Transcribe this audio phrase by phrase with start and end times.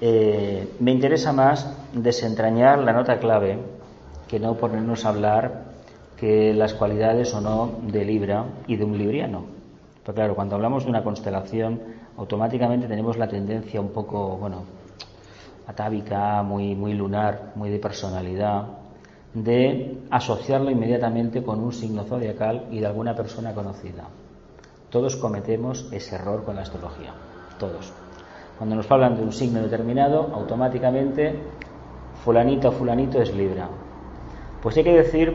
[0.00, 3.58] eh, me interesa más desentrañar la nota clave
[4.28, 5.64] que no ponernos a hablar
[6.16, 9.44] que las cualidades o no de Libra y de un libriano.
[10.02, 11.80] Pero claro, cuando hablamos de una constelación,
[12.16, 14.64] automáticamente tenemos la tendencia un poco, bueno,
[15.66, 18.66] atávica, muy, muy lunar, muy de personalidad,
[19.34, 24.04] de asociarlo inmediatamente con un signo zodiacal y de alguna persona conocida.
[24.90, 27.12] Todos cometemos ese error con la astrología,
[27.58, 27.92] todos.
[28.60, 31.34] Cuando nos hablan de un signo determinado, automáticamente
[32.22, 33.70] fulanito o fulanito es Libra.
[34.62, 35.34] Pues hay que decir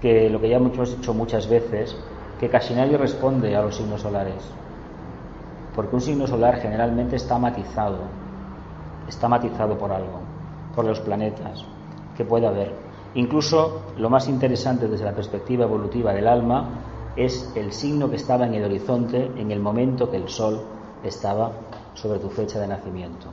[0.00, 1.94] que lo que ya hemos dicho muchas veces,
[2.40, 4.42] que casi nadie responde a los signos solares.
[5.74, 7.98] Porque un signo solar generalmente está matizado,
[9.06, 10.20] está matizado por algo,
[10.74, 11.62] por los planetas,
[12.16, 12.72] que puede haber.
[13.16, 16.70] Incluso lo más interesante desde la perspectiva evolutiva del alma
[17.16, 20.62] es el signo que estaba en el horizonte en el momento que el Sol
[21.04, 21.52] estaba
[21.96, 23.32] sobre tu fecha de nacimiento.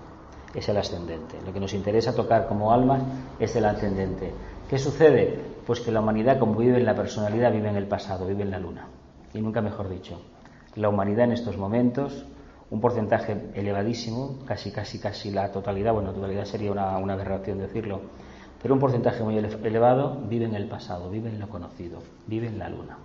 [0.54, 1.40] Es el ascendente.
[1.46, 3.00] Lo que nos interesa tocar como alma
[3.40, 4.32] es el ascendente.
[4.70, 5.40] ¿Qué sucede?
[5.66, 8.52] Pues que la humanidad, como vive en la personalidad, vive en el pasado, vive en
[8.52, 8.88] la luna.
[9.34, 10.22] Y nunca mejor dicho.
[10.76, 12.26] La humanidad en estos momentos,
[12.70, 18.02] un porcentaje elevadísimo, casi, casi, casi la totalidad, bueno, totalidad sería una, una aberración decirlo,
[18.62, 22.60] pero un porcentaje muy elevado vive en el pasado, vive en lo conocido, vive en
[22.60, 22.98] la luna.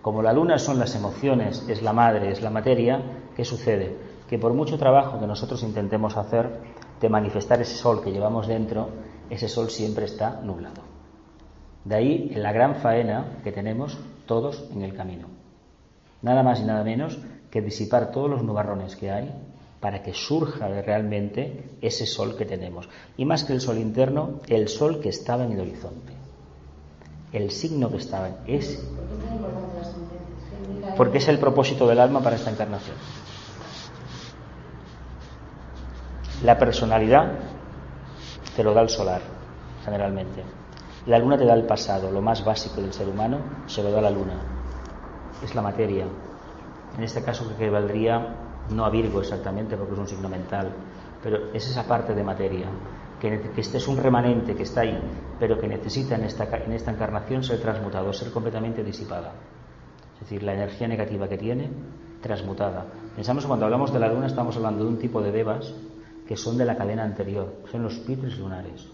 [0.00, 3.00] Como la luna son las emociones, es la madre, es la materia,
[3.36, 4.11] ¿qué sucede?
[4.32, 6.48] Que por mucho trabajo que nosotros intentemos hacer
[6.98, 8.88] de manifestar ese sol que llevamos dentro,
[9.28, 10.80] ese sol siempre está nublado.
[11.84, 15.26] De ahí la gran faena que tenemos todos en el camino.
[16.22, 17.18] Nada más y nada menos
[17.50, 19.30] que disipar todos los nubarrones que hay
[19.80, 22.88] para que surja realmente ese sol que tenemos.
[23.18, 26.14] Y más que el sol interno, el sol que estaba en el horizonte.
[27.34, 28.80] El signo que estaba en ese
[30.96, 32.96] porque es el propósito del alma para esta encarnación.
[36.44, 37.38] La personalidad
[38.56, 39.20] te lo da el solar,
[39.84, 40.42] generalmente.
[41.06, 44.00] La luna te da el pasado, lo más básico del ser humano se lo da
[44.00, 44.34] la luna.
[45.40, 46.04] Es la materia.
[46.96, 48.34] En este caso que valdría
[48.70, 50.72] no a Virgo exactamente porque es un signo mental,
[51.22, 52.66] pero es esa parte de materia,
[53.20, 54.98] que, este es un remanente que está ahí,
[55.38, 59.32] pero que necesita en esta, en esta encarnación ser transmutado, ser completamente disipada.
[60.14, 61.70] Es decir, la energía negativa que tiene,
[62.20, 62.86] transmutada.
[63.14, 65.72] Pensamos que cuando hablamos de la luna estamos hablando de un tipo de devas
[66.26, 68.86] que son de la cadena anterior, son los pitres lunares.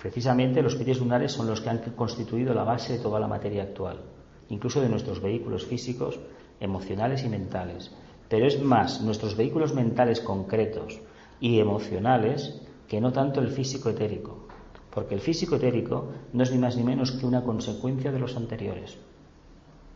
[0.00, 3.64] Precisamente los pitres lunares son los que han constituido la base de toda la materia
[3.64, 4.00] actual,
[4.48, 6.18] incluso de nuestros vehículos físicos,
[6.58, 7.90] emocionales y mentales.
[8.28, 11.00] Pero es más nuestros vehículos mentales concretos
[11.40, 14.46] y emocionales que no tanto el físico etérico,
[14.90, 18.36] porque el físico etérico no es ni más ni menos que una consecuencia de los
[18.36, 18.96] anteriores.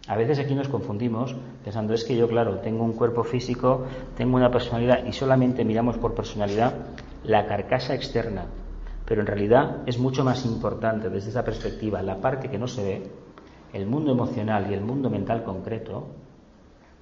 [0.06, 1.34] A veces aquí nos confundimos
[1.64, 5.96] pensando, es que yo, claro, tengo un cuerpo físico, tengo una personalidad y solamente miramos
[5.96, 6.74] por personalidad
[7.24, 8.46] la carcasa externa.
[9.06, 12.84] Pero en realidad es mucho más importante desde esa perspectiva la parte que no se
[12.84, 13.10] ve,
[13.72, 16.06] el mundo emocional y el mundo mental concreto,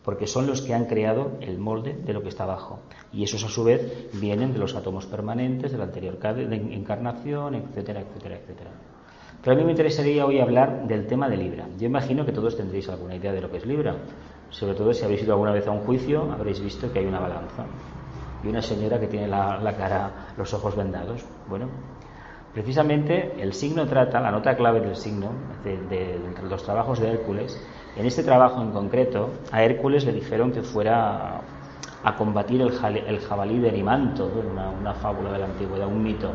[0.05, 2.81] porque son los que han creado el molde de lo que está abajo.
[3.13, 8.01] Y esos a su vez vienen de los átomos permanentes, de la anterior encarnación, etcétera,
[8.01, 8.71] etcétera, etcétera.
[9.43, 11.67] Pero a mí me interesaría hoy hablar del tema de Libra.
[11.77, 13.97] Yo imagino que todos tendréis alguna idea de lo que es Libra.
[14.51, 17.19] Sobre todo si habéis ido alguna vez a un juicio, habréis visto que hay una
[17.19, 17.65] balanza
[18.45, 21.25] y una señora que tiene la, cara, los ojos vendados.
[21.49, 21.67] Bueno,
[22.55, 25.31] precisamente el signo trata, la nota clave del signo,
[25.65, 27.61] de, los trabajos de Hércules,
[27.97, 31.41] en este trabajo en concreto, a Hércules le dijeron que fuera
[32.05, 36.31] a combatir el, jabalí de Erimanto, una, una fábula de la antigüedad, un mito.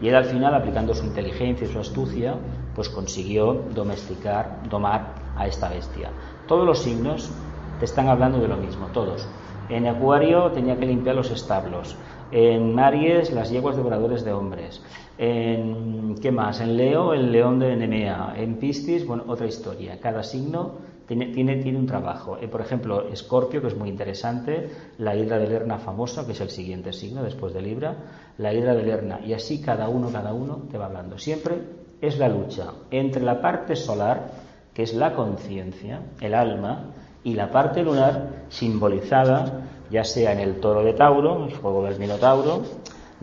[0.00, 2.36] Y él al final, aplicando su inteligencia y su astucia,
[2.74, 6.10] pues consiguió domesticar, domar a esta bestia.
[6.46, 7.30] Todos los signos
[7.78, 9.28] te están hablando de lo mismo, todos.
[9.68, 11.96] En Acuario tenía que limpiar los establos.
[12.30, 14.82] En Aries, las yeguas devoradores de hombres.
[15.18, 16.60] En, ¿qué más?
[16.60, 18.34] En Leo, el león de Nemea.
[18.36, 20.00] En Piscis, bueno, otra historia.
[20.00, 20.72] Cada signo
[21.06, 22.38] tiene, tiene, un trabajo.
[22.38, 26.40] Eh, por ejemplo, Escorpio, que es muy interesante, la hidra de Lerna famosa, que es
[26.40, 27.96] el siguiente signo después de Libra,
[28.38, 29.20] la hidra de Lerna.
[29.24, 31.18] Y así cada uno, cada uno te va hablando.
[31.18, 31.56] Siempre
[32.00, 34.30] es la lucha entre la parte solar,
[34.74, 36.94] que es la conciencia, el alma,
[37.24, 41.98] y la parte lunar simbolizada ya sea en el toro de Tauro, el fuego del
[41.98, 42.62] Minotauro,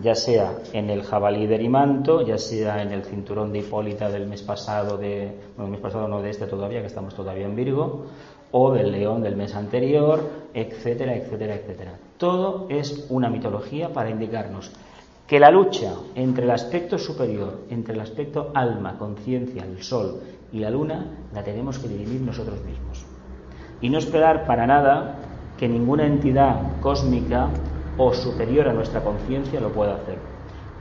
[0.02, 4.28] ya sea en el jabalí de Erimanto, ya sea en el cinturón de Hipólita del
[4.28, 8.06] mes pasado, de, bueno, mes pasado no de este todavía, que estamos todavía en Virgo,
[8.52, 11.94] o del león del mes anterior, etcétera, etcétera, etcétera.
[12.18, 14.72] Todo es una mitología para indicarnos
[15.28, 20.22] que la lucha entre el aspecto superior, entre el aspecto alma, conciencia, el sol
[20.52, 23.06] y la luna, la tenemos que dirimir nosotros mismos.
[23.82, 25.20] Y no esperar para nada
[25.58, 27.50] que ninguna entidad cósmica
[28.00, 30.18] o superior a nuestra conciencia lo pueda hacer.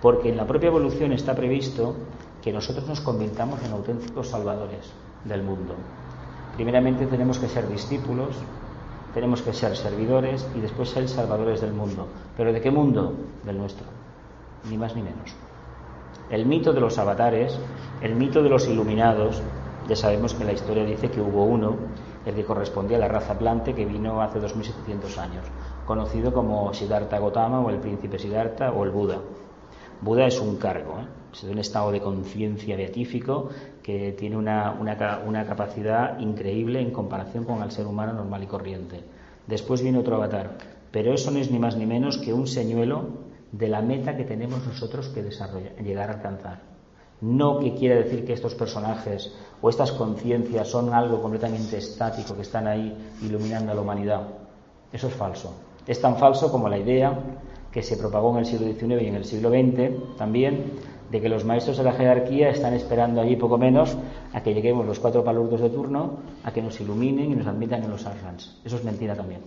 [0.01, 1.97] Porque en la propia evolución está previsto
[2.41, 4.93] que nosotros nos convirtamos en auténticos salvadores
[5.25, 5.75] del mundo.
[6.55, 8.37] Primeramente tenemos que ser discípulos,
[9.13, 12.07] tenemos que ser servidores y después ser salvadores del mundo.
[12.37, 13.15] ¿Pero de qué mundo?
[13.45, 13.87] Del nuestro.
[14.71, 15.35] Ni más ni menos.
[16.31, 17.59] El mito de los avatares,
[18.01, 19.43] el mito de los iluminados,
[19.89, 21.77] ya sabemos que la historia dice que hubo uno,
[22.27, 25.45] el que correspondía a la raza Plante, que vino hace 2700 años,
[25.87, 29.19] conocido como Siddhartha Gautama o el príncipe Siddhartha o el Buda.
[30.01, 31.07] Buda es un cargo, ¿eh?
[31.33, 33.49] es un estado de conciencia beatífico
[33.83, 39.05] que tiene una, una, capacidad increíble en comparación con el ser humano normal y corriente.
[39.47, 40.59] Después viene otro avatar,
[40.91, 44.25] pero eso no es ni más ni menos que un señuelo de la meta que
[44.25, 46.61] tenemos nosotros que desarrollar, llegar a alcanzar.
[47.21, 52.43] No que quiera decir que estos personajes o estas conciencias son algo completamente estático que
[52.43, 54.23] están ahí iluminando a la humanidad.
[54.93, 55.55] Eso es falso.
[55.87, 57.19] Es tan falso como la idea
[57.73, 60.73] que se propagó en el siglo XIX y en el siglo XX también
[61.11, 63.97] de que los maestros de la jerarquía están esperando allí poco menos
[64.33, 67.83] a que lleguemos los cuatro palurdos de turno a que nos iluminen y nos admitan
[67.83, 68.61] en los ashrams.
[68.65, 69.41] Eso es mentira también.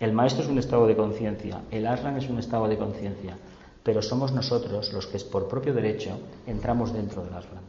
[0.00, 3.36] El maestro es un estado de conciencia, el ashram es un estado de conciencia,
[3.82, 7.62] pero somos nosotros los que por propio derecho entramos dentro del ashram.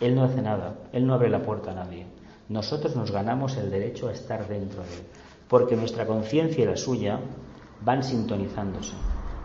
[0.00, 2.06] Él no hace nada, él no abre la puerta a nadie.
[2.48, 5.02] Nosotros nos ganamos el derecho a estar dentro de él,
[5.48, 7.20] porque nuestra conciencia y la suya
[7.84, 8.94] van sintonizándose.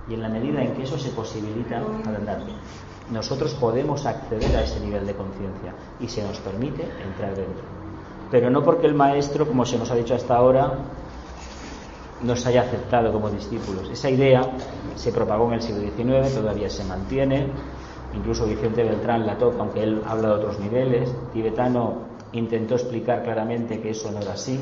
[0.08, 2.52] Y en la medida en que eso se posibilita, adelante,
[3.12, 7.64] nosotros podemos acceder a ese nivel de conciencia y se nos permite entrar dentro.
[8.32, 10.80] Pero no porque el maestro, como se nos ha dicho hasta ahora,
[12.24, 13.90] nos haya aceptado como discípulos.
[13.92, 14.42] Esa idea
[14.96, 17.48] se propagó en el siglo XIX, todavía se mantiene.
[18.14, 21.14] Incluso Vicente Beltrán la toca, aunque él habla de otros niveles.
[21.34, 24.60] Tibetano intentó explicar claramente que eso no era así.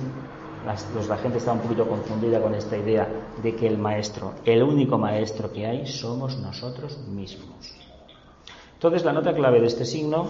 [0.65, 3.07] la gente está un poquito confundida con esta idea
[3.41, 7.75] de que el maestro, el único maestro que hay, somos nosotros mismos.
[8.73, 10.27] Entonces, la nota clave de este signo,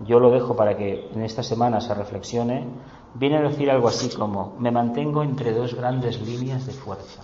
[0.00, 2.66] yo lo dejo para que en esta semana se reflexione,
[3.14, 7.22] viene a decir algo así como, me mantengo entre dos grandes líneas de fuerza.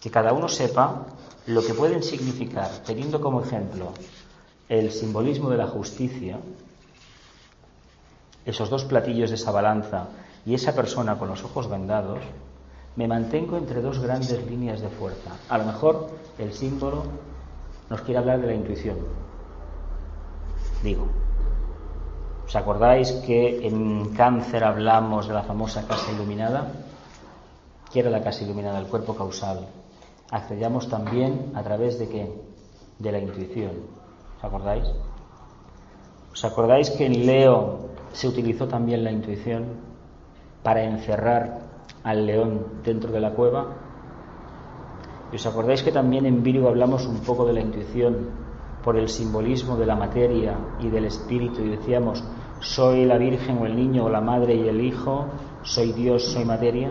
[0.00, 1.06] Que cada uno sepa
[1.46, 3.92] lo que pueden significar, teniendo como ejemplo
[4.68, 6.38] el simbolismo de la justicia,
[8.44, 10.08] esos dos platillos de esa balanza
[10.46, 12.20] y esa persona con los ojos vendados,
[12.96, 15.30] me mantengo entre dos grandes líneas de fuerza.
[15.48, 17.04] A lo mejor el símbolo
[17.88, 18.96] nos quiere hablar de la intuición.
[20.82, 21.06] Digo,
[22.52, 26.68] ¿Os acordáis que en cáncer hablamos de la famosa casa iluminada?
[27.90, 28.78] ¿Qué era la casa iluminada?
[28.78, 29.66] El cuerpo causal.
[30.32, 32.32] Accedíamos también a través de qué?
[32.98, 33.72] De la intuición.
[34.38, 34.84] ¿Os acordáis?
[36.32, 39.64] ¿Os acordáis que en Leo se utilizó también la intuición
[40.62, 41.60] para encerrar
[42.02, 43.76] al león dentro de la cueva?
[45.32, 48.30] ¿Y os acordáis que también en Virgo hablamos un poco de la intuición
[48.82, 52.24] por el simbolismo de la materia y del espíritu y decíamos
[52.60, 55.26] soy la Virgen o el niño o la madre y el hijo,
[55.62, 56.90] soy Dios, soy materia.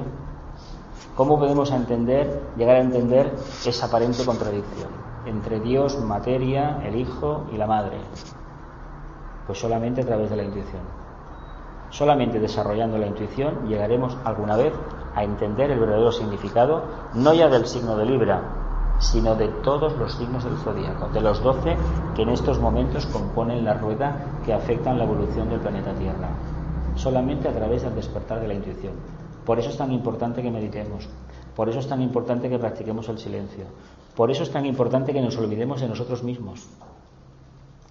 [1.16, 3.34] ¿Cómo podemos entender, llegar a entender
[3.66, 4.90] esa aparente contradicción
[5.26, 7.98] entre Dios, materia, el hijo y la madre?
[9.46, 10.82] Pues solamente a través de la intuición.
[11.90, 14.74] Solamente desarrollando la intuición llegaremos alguna vez
[15.14, 16.84] a entender el verdadero significado,
[17.14, 18.42] no ya del signo de Libra,
[19.00, 21.76] sino de todos los signos del zodíaco, de los doce
[22.16, 26.30] que en estos momentos componen la rueda que afectan la evolución del planeta Tierra,
[26.96, 28.94] solamente a través del despertar de la intuición.
[29.46, 31.10] Por eso es tan importante que meditemos,
[31.56, 33.66] por eso es tan importante que practiquemos el silencio,
[34.16, 36.68] por eso es tan importante que nos olvidemos de nosotros mismos,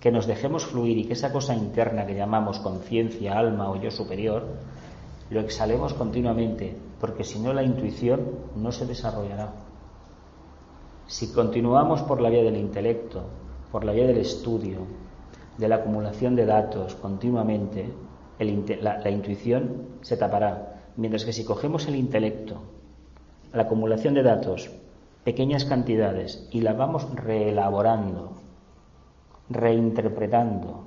[0.01, 3.91] que nos dejemos fluir y que esa cosa interna que llamamos conciencia, alma o yo
[3.91, 4.47] superior,
[5.31, 8.21] lo exhalemos continuamente, porque si no la intuición
[8.57, 9.53] no se desarrollará.
[11.07, 13.23] Si continuamos por la vía del intelecto,
[13.71, 14.79] por la vía del estudio,
[15.59, 17.93] de la acumulación de datos continuamente,
[18.39, 20.80] la, intuición se tapará.
[20.97, 22.63] Mientras que si cogemos el intelecto,
[23.53, 24.71] la acumulación de datos,
[25.25, 28.33] pequeñas cantidades, y la vamos reelaborando,
[29.49, 30.87] reinterpretando,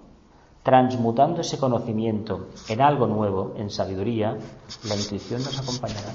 [0.63, 4.37] transmutando ese conocimiento en algo nuevo, en sabiduría,
[4.87, 6.13] la intuición nos acompañará.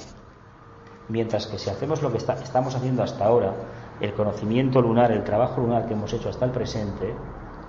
[1.09, 3.55] Mientras que si hacemos lo que estamos haciendo hasta ahora,
[4.01, 7.15] el conocimiento lunar, el trabajo lunar que hemos hecho hasta el presente,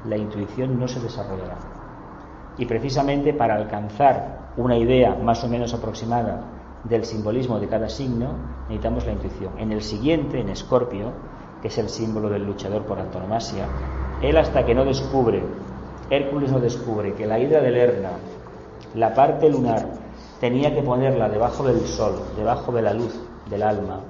[0.06, 1.58] la intuición no se desarrollará.
[2.60, 6.42] Y precisamente para alcanzar una idea más o menos aproximada
[6.84, 9.54] del simbolismo de cada signo, necesitamos la intuición.
[9.58, 11.12] En el siguiente, en Escorpio,
[11.62, 13.66] que es el símbolo del luchador por antonomasia,
[14.22, 15.42] él hasta que no descubre,
[16.10, 18.12] Hércules no descubre que la hidra del Lerna,
[18.96, 19.86] la parte lunar,
[20.40, 24.02] tenía que ponerla debajo del sol, debajo de la luz del alma,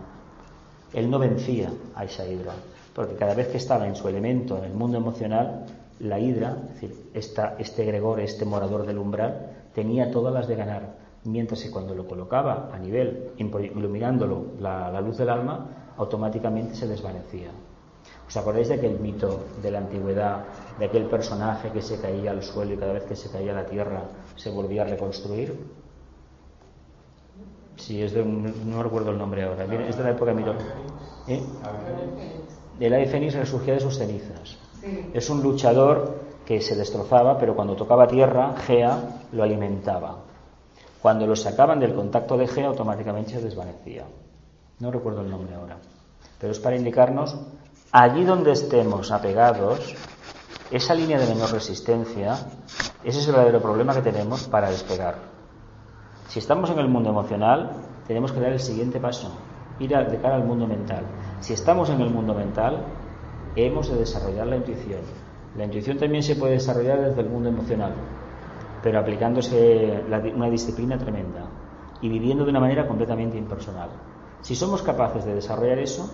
[0.93, 2.53] él no vencía a esa hidra,
[2.95, 5.65] porque cada vez que estaba en su elemento, en el mundo emocional,
[5.99, 10.95] la hidra, es decir, este gregor, este morador del umbral, tenía todas las de ganar,
[11.25, 17.49] mientras que cuando lo colocaba a nivel, iluminándolo la, luz del alma, automáticamente se desvanecía.
[18.27, 20.45] ¿Os acordáis de aquel mito de la antigüedad,
[20.77, 23.55] de aquel personaje que se caía al suelo y cada vez que se caía a
[23.55, 24.03] la tierra
[24.35, 25.59] se volvía a reconstruir?
[27.75, 29.63] Sí, es de no recuerdo el nombre ahora.
[29.87, 30.53] Es de la época mito.
[31.27, 31.41] ¿Eh?
[32.79, 34.57] El ave resurgía de sus cenizas.
[35.13, 40.17] Es un luchador que se destrozaba, pero cuando tocaba tierra, Gea lo alimentaba.
[41.01, 44.05] Cuando lo sacaban del contacto de Gea, automáticamente se desvanecía.
[44.79, 45.77] No recuerdo el nombre ahora.
[46.39, 47.35] Pero es para indicarnos,
[47.91, 49.95] allí donde estemos apegados,
[50.71, 52.37] esa línea de menor resistencia,
[53.03, 55.15] ese es el verdadero problema que tenemos para despegar.
[56.27, 57.71] Si estamos en el mundo emocional,
[58.07, 59.31] tenemos que dar el siguiente paso,
[59.79, 61.03] ir de cara al mundo mental.
[61.41, 62.85] Si estamos en el mundo mental,
[63.55, 65.01] hemos de desarrollar la intuición.
[65.57, 67.93] La intuición también se puede desarrollar desde el mundo emocional,
[68.83, 70.03] pero aplicándose
[70.35, 71.45] una disciplina tremenda
[72.01, 73.89] y viviendo de una manera completamente impersonal.
[74.41, 76.09] Si somos capaces de desarrollar eso,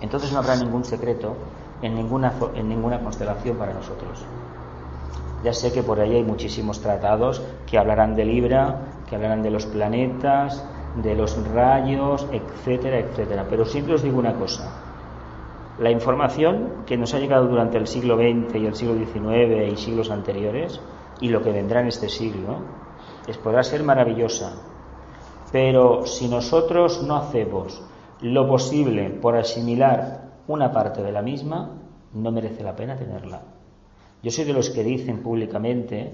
[0.00, 1.34] entonces no habrá ningún secreto
[1.82, 4.24] en ninguna, en ninguna constelación para nosotros.
[5.44, 9.50] Ya sé que por ahí hay muchísimos tratados que hablarán de Libra, que hablarán de
[9.50, 10.64] los planetas,
[11.02, 13.46] de los rayos, etcétera, etcétera.
[13.48, 14.87] Pero siempre os digo una cosa.
[15.78, 19.76] La información que nos ha llegado durante el siglo XX y el siglo XIX y
[19.76, 20.80] siglos anteriores,
[21.20, 22.62] y lo que vendrá en este siglo,
[23.28, 24.54] es, podrá ser maravillosa.
[25.52, 27.80] Pero si nosotros no hacemos
[28.20, 31.70] lo posible por asimilar una parte de la misma,
[32.12, 33.42] no merece la pena tenerla.
[34.20, 36.12] Yo soy de los que dicen públicamente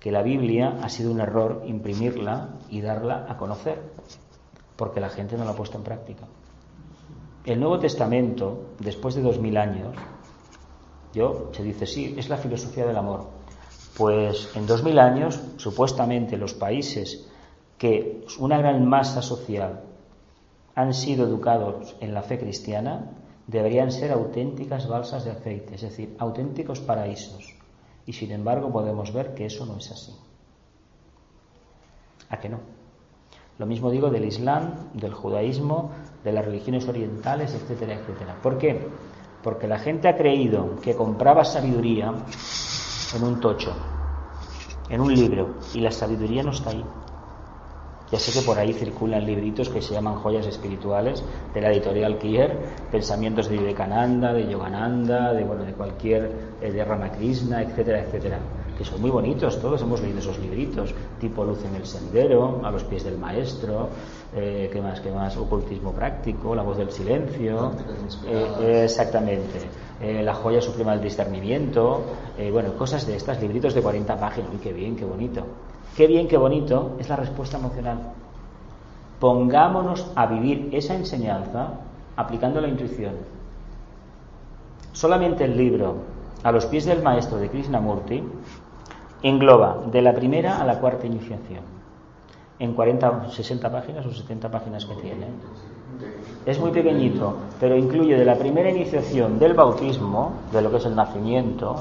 [0.00, 3.80] que la Biblia ha sido un error imprimirla y darla a conocer,
[4.74, 6.26] porque la gente no la ha puesto en práctica.
[7.44, 9.94] El Nuevo Testamento, después de dos mil años,
[11.12, 13.26] yo se dice sí, es la filosofía del amor.
[13.98, 17.28] Pues en dos mil años, supuestamente los países
[17.76, 19.82] que una gran masa social
[20.74, 23.10] han sido educados en la fe cristiana,
[23.46, 27.54] deberían ser auténticas balsas de aceite, es decir, auténticos paraísos.
[28.06, 30.16] Y sin embargo podemos ver que eso no es así.
[32.30, 32.60] ¿A qué no?
[33.58, 35.90] Lo mismo digo del Islam, del judaísmo,
[36.24, 38.36] de las religiones orientales, etcétera, etcétera.
[38.42, 38.88] ¿Por qué?
[39.42, 42.12] Porque la gente ha creído que compraba sabiduría
[43.14, 43.72] en un tocho,
[44.88, 46.84] en un libro, y la sabiduría no está ahí.
[48.10, 52.18] Ya sé que por ahí circulan libritos que se llaman joyas espirituales de la editorial
[52.18, 52.58] Kier,
[52.90, 58.38] pensamientos de Vivekananda, de Yogananda, de bueno, de cualquier eh, de Ramakrishna, etcétera, etcétera,
[58.76, 62.70] que son muy bonitos, todos hemos leído esos libritos, tipo Luz en el sendero, a
[62.70, 63.88] los pies del maestro,
[64.34, 65.00] eh, ¿qué más?
[65.00, 65.36] ¿Qué más?
[65.36, 67.72] Ocultismo práctico, La voz del silencio,
[68.26, 69.60] eh, exactamente,
[70.00, 72.02] eh, La joya suprema del discernimiento,
[72.52, 75.44] bueno, cosas de estas, libritos de 40 páginas, uy, qué bien, qué bonito.
[75.96, 77.98] Qué bien, qué bonito es la respuesta emocional.
[79.20, 81.68] Pongámonos a vivir esa enseñanza
[82.16, 83.14] aplicando la intuición.
[84.92, 85.96] Solamente el libro
[86.42, 88.22] A los pies del maestro de Krishnamurti
[89.24, 91.64] engloba de la primera a la cuarta iniciación.
[92.58, 95.26] En 40, 60 páginas o 70 páginas que tiene.
[96.44, 100.84] Es muy pequeñito, pero incluye de la primera iniciación del bautismo, de lo que es
[100.84, 101.76] el nacimiento,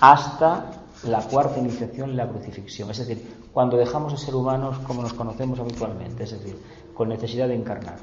[0.00, 0.72] hasta
[1.04, 2.90] la cuarta iniciación, la crucifixión.
[2.90, 6.58] Es decir, cuando dejamos de ser humanos como nos conocemos habitualmente, es decir,
[6.94, 7.98] con necesidad de encarnar.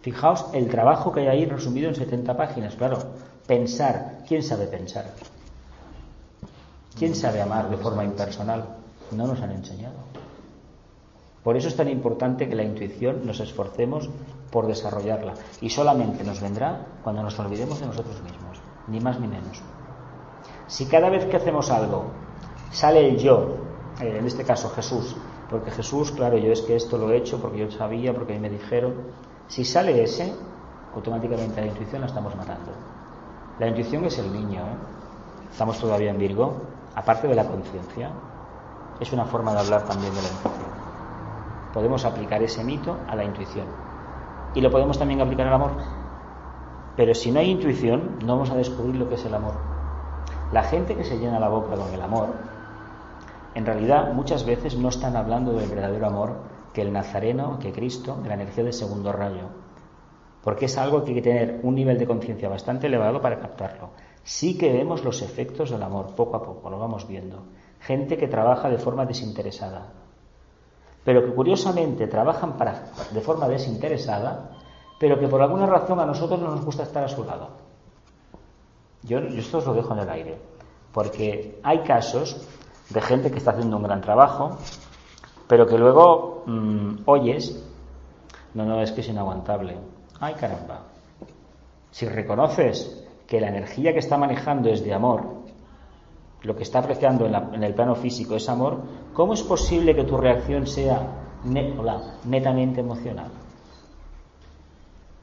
[0.00, 2.74] Fijaos el trabajo que hay ahí resumido en 70 páginas.
[2.74, 2.98] Claro,
[3.46, 4.20] pensar.
[4.26, 5.04] ¿Quién sabe pensar?
[6.98, 8.76] ¿Quién sabe amar de forma impersonal?
[9.12, 9.94] No nos han enseñado.
[11.42, 14.10] Por eso es tan importante que la intuición nos esforcemos
[14.50, 15.34] por desarrollarla.
[15.60, 19.62] Y solamente nos vendrá cuando nos olvidemos de nosotros mismos, ni más ni menos.
[20.66, 22.04] Si cada vez que hacemos algo
[22.70, 23.56] sale el yo,
[24.00, 25.16] eh, en este caso Jesús,
[25.48, 28.36] porque Jesús, claro, yo es que esto lo he hecho porque yo sabía, porque a
[28.36, 28.94] mí me dijeron,
[29.48, 30.32] si sale ese,
[30.94, 32.70] automáticamente la intuición la estamos matando.
[33.58, 35.50] La intuición es el niño, ¿eh?
[35.50, 36.54] estamos todavía en Virgo,
[36.94, 38.10] aparte de la conciencia,
[39.00, 40.70] es una forma de hablar también de la intuición.
[41.72, 43.66] Podemos aplicar ese mito a la intuición
[44.54, 45.72] y lo podemos también aplicar al amor.
[46.96, 49.54] Pero si no hay intuición, no vamos a descubrir lo que es el amor.
[50.52, 52.28] La gente que se llena la boca con el amor,
[53.54, 56.36] en realidad muchas veces no están hablando del verdadero amor
[56.72, 59.48] que el Nazareno, que Cristo, de la energía del segundo rayo.
[60.42, 63.90] Porque es algo que hay que tener un nivel de conciencia bastante elevado para captarlo.
[64.24, 67.42] Sí que vemos los efectos del amor poco a poco, lo vamos viendo.
[67.80, 69.92] Gente que trabaja de forma desinteresada.
[71.04, 74.50] pero que curiosamente trabajan para, de forma desinteresada,
[74.98, 77.48] pero que por alguna razón a nosotros no nos gusta estar a su lado.
[79.02, 80.38] Yo, esto os lo dejo en el aire,
[80.92, 82.46] porque hay casos
[82.90, 84.58] de gente que está haciendo un gran trabajo,
[85.48, 87.64] pero que luego mm, oyes,
[88.52, 89.78] no, no, es que es inaguantable.
[90.20, 90.82] Ay, caramba.
[91.90, 95.22] Si reconoces que la energía que está manejando es de amor,
[96.42, 98.82] lo que está apreciando en, el plano físico es amor,
[99.14, 101.00] ¿cómo es posible que tu reacción sea
[101.44, 103.28] netamente emocional?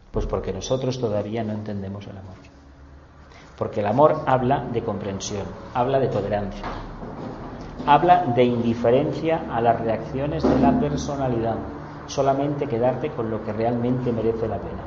[0.09, 2.35] Pues porque nosotros todavía no entendemos el amor.
[3.57, 6.63] Porque el amor habla de comprensión, habla de tolerancia,
[7.85, 11.57] habla de indiferencia a las reacciones de la personalidad,
[12.05, 14.83] solamente quedarte con lo que realmente merece la pena,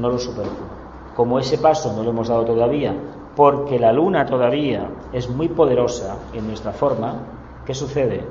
[0.00, 0.87] no lo superfluo.
[1.18, 2.94] Como ese paso no lo hemos dado todavía,
[3.34, 7.16] porque la luna todavía es muy poderosa en nuestra forma,
[7.66, 8.24] ¿qué sucede?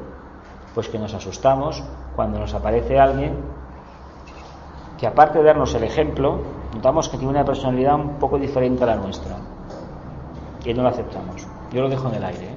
[0.74, 1.84] Pues que nos asustamos
[2.15, 3.34] cuando nos aparece alguien
[4.98, 6.39] que aparte de darnos el ejemplo,
[6.75, 9.36] notamos que tiene una personalidad un poco diferente a la nuestra.
[10.63, 11.46] Y no lo aceptamos.
[11.74, 12.56] Yo lo dejo en el aire, ¿eh?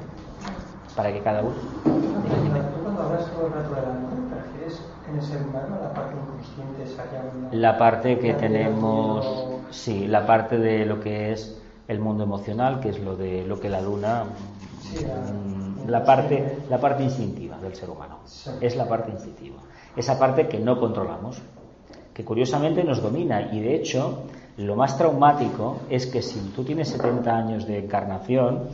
[0.95, 1.57] para que cada uno.
[7.51, 12.91] La parte que tenemos, sí, la parte de lo que es el mundo emocional, que
[12.91, 17.91] es lo de lo que la luna, mm, la parte, la parte instintiva del ser
[17.91, 18.21] humano.
[18.61, 19.59] Es la parte instintiva.
[19.97, 21.41] Esa parte que no controlamos
[22.15, 24.25] que curiosamente nos domina y de hecho
[24.57, 28.69] lo más traumático es que si tú tienes 70 años de encarnación,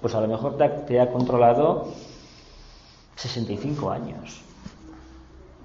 [0.00, 1.92] pues a lo mejor te ha, controlado
[3.16, 4.42] 65 años.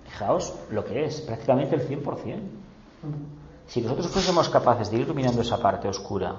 [0.06, 2.38] Fijaos lo que es, prácticamente el 100%.
[3.70, 6.36] Si nosotros fuésemos capaces de ir iluminando esa parte oscura,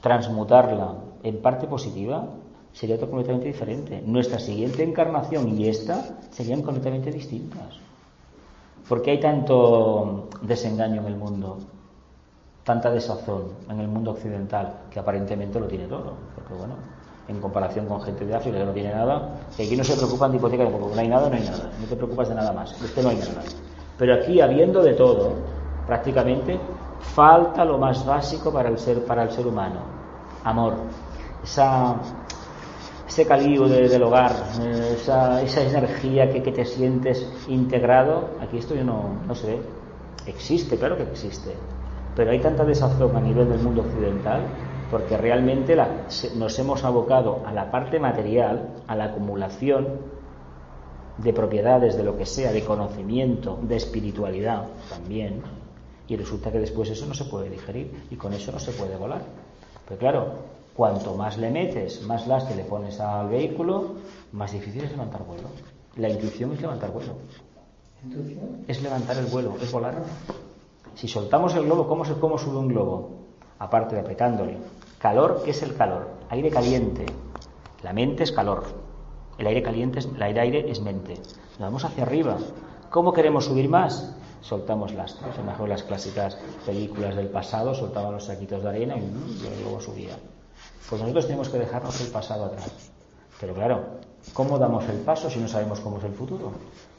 [0.00, 2.28] transmutarla en parte positiva,
[2.72, 4.00] sería todo completamente diferente.
[4.06, 7.74] Nuestra siguiente encarnación y esta serían completamente distintas.
[8.88, 11.58] ¿Por qué hay tanto desengaño en el mundo?
[12.62, 16.14] Tanta desazón en el mundo occidental, que aparentemente lo tiene todo.
[16.36, 16.76] Porque bueno,
[17.26, 20.30] en comparación con gente de África que no tiene nada, que aquí no se preocupan
[20.30, 21.68] de hipoteca, porque no hay nada, no hay nada.
[21.80, 22.80] No te preocupas de nada más.
[22.80, 23.42] Usted no hay nada.
[23.98, 26.58] Pero aquí, habiendo de todo, prácticamente,
[27.00, 29.80] falta lo más básico para el ser, para el ser humano.
[30.44, 30.74] Amor.
[31.42, 31.96] Esa
[33.12, 34.32] ese calibre del hogar,
[34.94, 39.62] esa, esa energía que, te sientes integrado, aquí esto yo no, no se ve.
[40.26, 41.52] Existe, claro que existe,
[42.16, 44.40] pero hay tanta desazón a nivel del mundo occidental
[44.90, 45.76] porque realmente
[46.36, 49.88] nos hemos abocado a la parte material, a la acumulación
[51.18, 55.42] de propiedades, de lo que sea, de conocimiento, de espiritualidad también,
[56.12, 58.96] y resulta que después eso no se puede digerir y con eso no se puede
[58.96, 59.22] volar.
[59.86, 60.32] Pero claro,
[60.74, 63.96] Cuanto más le metes, más lastre le pones al vehículo,
[64.32, 65.48] más difícil es levantar vuelo.
[65.96, 67.12] La intuición es levantar vuelo.
[68.02, 68.64] ¿Intuición?
[68.66, 70.02] Es levantar el vuelo, es volar.
[70.94, 73.10] Si soltamos el globo, ¿cómo, se, ¿cómo sube un globo?
[73.58, 74.56] Aparte de apretándole.
[74.98, 76.08] Calor, ¿qué es el calor?
[76.30, 77.04] Aire caliente.
[77.82, 78.64] La mente es calor.
[79.36, 81.16] El aire caliente, es, el aire, aire es mente.
[81.16, 82.38] Nos vamos hacia arriba.
[82.88, 84.16] ¿Cómo queremos subir más?
[84.42, 84.92] Soltamos.
[84.92, 89.80] A lo mejor las clásicas películas del pasado soltaban los saquitos de arena y, globo
[89.80, 90.16] subía.
[90.88, 92.70] Pues nosotros tenemos que dejarnos el pasado atrás.
[93.40, 93.84] Pero claro,
[94.32, 96.52] ¿cómo damos el paso si no sabemos cómo es el futuro?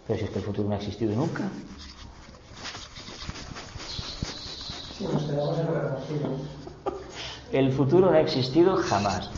[0.08, 1.44] Pero si es que el futuro no ha existido nunca.
[7.52, 9.30] el futuro no ha existido jamás.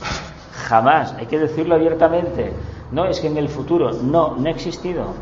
[0.52, 1.14] Jamás.
[1.14, 2.54] Hay que decirlo abiertamente.
[2.92, 5.14] No, es que en el futuro no, no ha existido.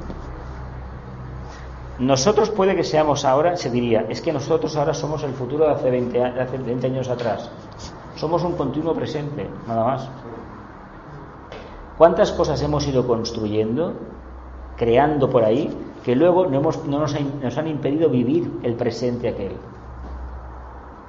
[2.04, 5.72] Nosotros puede que seamos ahora, se diría, es que nosotros ahora somos el futuro de
[5.72, 7.50] hace 20, de hace 20 años atrás.
[8.18, 10.10] Somos un continuo presente, nada más.
[11.98, 13.94] ¿Cuántas cosas hemos ido construyendo,
[14.76, 19.30] creando por ahí, que luego no, hemos, no nos, nos, han impedido vivir el presente
[19.30, 19.54] aquel?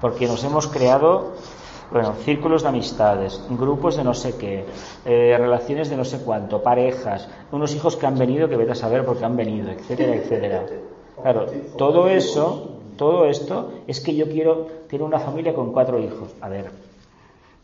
[0.01, 1.33] Porque nos hemos creado,
[1.95, 4.65] bueno, círculos de amistades, grupos de no sé qué,
[5.05, 8.75] eh, relaciones de no sé cuánto, parejas, unos hijos que han venido que vete a
[8.75, 10.67] saber por qué han venido, etcétera, etcétera.
[11.23, 11.47] Claro,
[11.79, 16.35] todo eso, todo esto es que yo quiero tener una familia con cuatro hijos.
[16.41, 16.73] A ver,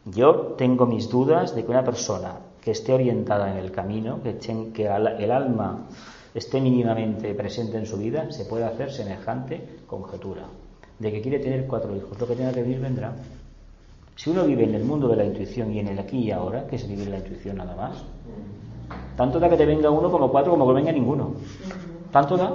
[0.05, 4.39] yo tengo mis dudas de que una persona que esté orientada en el camino, que,
[4.73, 5.89] que el alma
[6.35, 10.45] esté mínimamente presente en su vida, se pueda hacer semejante conjetura
[11.01, 12.17] de que quiere tener cuatro hijos.
[12.21, 13.13] Lo que tenga que vivir vendrá.
[14.21, 16.67] Si uno vive en el mundo de la intuición y en el aquí y ahora,
[16.67, 18.05] que es vivir la intuición nada más,
[19.17, 21.37] tanto da que te venga uno como cuatro como que venga ninguno.
[22.13, 22.53] Tanto da.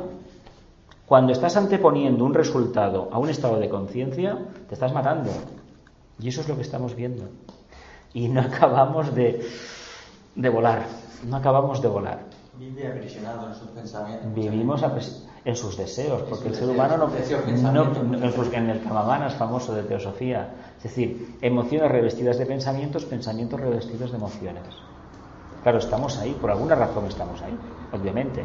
[1.07, 4.37] Cuando estás anteponiendo un resultado a un estado de conciencia,
[4.69, 5.31] te estás matando.
[6.19, 7.23] Y eso es lo que estamos viendo.
[8.13, 9.43] Y no acabamos de,
[10.35, 10.85] de volar,
[11.27, 12.19] no acabamos de volar.
[12.59, 14.35] Vive aprisionado en sus pensamientos.
[14.35, 14.83] Vivimos
[15.45, 20.55] en sus deseos, porque el ser humano no, no, en el Kamamanas famoso de teosofía,
[20.77, 24.63] es decir, emociones revestidas de pensamientos, pensamientos revestidos de emociones.
[25.61, 27.55] Claro, estamos ahí, por alguna razón estamos ahí,
[27.93, 28.43] obviamente,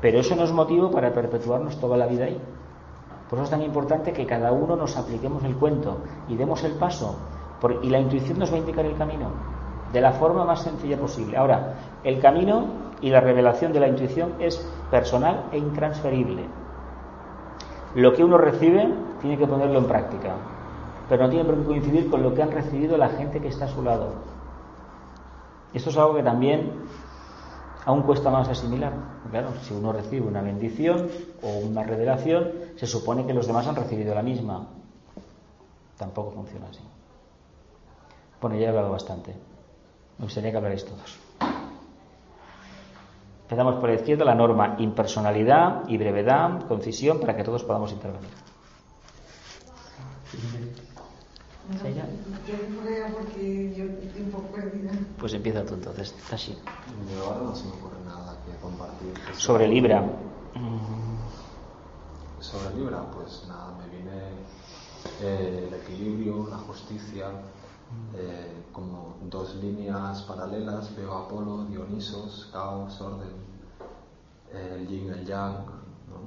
[0.00, 2.40] pero eso no es motivo para perpetuarnos toda la vida ahí.
[3.30, 6.72] Por eso es tan importante que cada uno nos apliquemos el cuento y demos el
[6.72, 7.16] paso,
[7.82, 9.30] y la intuición nos va a indicar el camino
[9.92, 11.36] de la forma más sencilla posible.
[11.36, 12.66] Ahora, el camino
[13.04, 14.56] y la revelación de la intuición es
[14.90, 16.46] personal e intransferible.
[17.94, 18.88] Lo que uno recibe
[19.20, 20.34] tiene que ponerlo en práctica,
[21.06, 23.66] pero no tiene por qué coincidir con lo que han recibido la gente que está
[23.66, 24.08] a su lado.
[25.74, 26.72] Esto es algo que también
[27.84, 28.94] aún cuesta más asimilar.
[29.30, 31.06] Claro, si uno recibe una bendición
[31.42, 34.66] o una revelación, se supone que los demás han recibido la misma.
[35.98, 36.80] Tampoco funciona así.
[38.40, 39.34] Bueno, ya he hablado bastante.
[40.16, 41.18] Me gustaría que hablaréis todos.
[43.44, 48.30] Empezamos por la izquierda la norma impersonalidad y brevedad, concisión, para que todos podamos intervenir.
[55.18, 56.56] Pues empieza tú entonces, Tashi.
[57.14, 59.12] Yo ahora no se me ocurre nada que compartir.
[59.36, 60.04] Sobre Libra.
[62.40, 64.22] Sobre Libra, pues nada, me viene
[65.22, 67.26] eh, el equilibrio, la justicia,
[68.16, 73.32] eh, como dos líneas paralelas, veo Apolo, Dionisos, caos, orden,
[74.52, 75.64] el yin, el yang,
[76.08, 76.20] ¿no?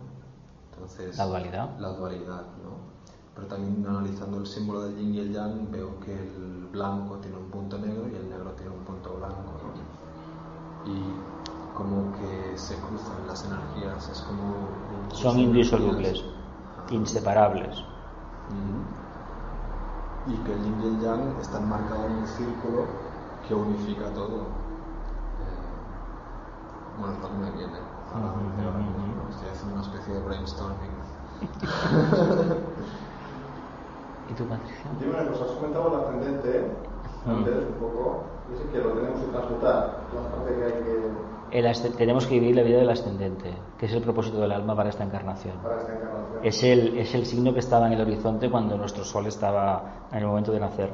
[0.74, 1.80] Entonces, la dualidad.
[1.80, 2.98] La dualidad, ¿no?
[3.36, 7.38] Pero también analizando el símbolo del yin y el yang, veo que el blanco tiene
[7.38, 10.92] un punto negro y el negro tiene un punto blanco, ¿no?
[10.92, 14.68] Y como que se cruzan las energías, es como...
[15.14, 16.24] Son indisolubles,
[16.90, 17.84] inseparables
[20.28, 22.86] y que el yin y el yang están marcados en un círculo
[23.48, 24.38] que unifica todo.
[24.38, 25.58] Eh,
[27.00, 27.80] bueno, esto me viene.
[29.30, 30.98] Estoy haciendo una especie de brainstorming.
[34.30, 34.92] ¿Y tu Patricia?
[35.00, 36.72] Dime una cosa, has comentado el ascendente
[37.28, 41.12] antes un poco, dice que lo tenemos que transmutar, la parte que hay que
[41.98, 45.04] tenemos que vivir la vida del ascendente, que es el propósito del alma para esta
[45.04, 45.56] encarnación.
[46.44, 50.20] Es, el, es el signo que estaba en el horizonte cuando nuestro sol estaba en
[50.20, 50.92] el momento de nacer.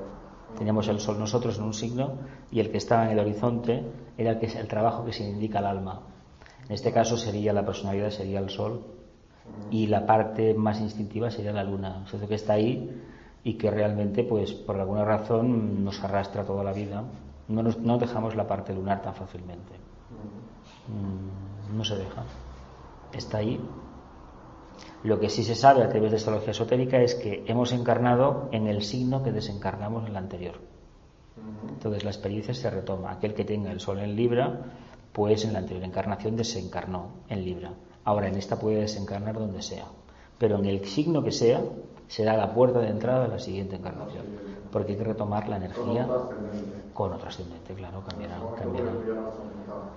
[0.57, 2.13] Teníamos el sol nosotros en un signo
[2.51, 3.83] y el que estaba en el horizonte
[4.17, 6.01] era el, que es el trabajo que se indica al alma.
[6.65, 8.85] En este caso sería la personalidad, sería el sol
[9.69, 12.05] y la parte más instintiva sería la luna.
[12.13, 13.01] O que está ahí
[13.43, 17.03] y que realmente, pues por alguna razón, nos arrastra toda la vida.
[17.47, 19.82] No, no dejamos la parte lunar tan fácilmente.
[20.87, 22.23] Mm, no se deja.
[23.13, 23.59] Está ahí.
[25.03, 28.67] Lo que sí se sabe a través de astrología esotérica es que hemos encarnado en
[28.67, 30.55] el signo que desencarnamos en el anterior.
[31.67, 33.11] Entonces la experiencia se retoma.
[33.11, 34.61] Aquel que tenga el sol en Libra,
[35.11, 37.73] pues en la anterior encarnación desencarnó en Libra.
[38.05, 39.85] Ahora en esta puede desencarnar donde sea.
[40.37, 41.61] Pero en el signo que sea,
[42.07, 44.25] será la puerta de entrada de la siguiente encarnación.
[44.71, 46.07] Porque hay que retomar la energía
[46.93, 48.91] con otro ascendente, claro, cambiará, cambiará.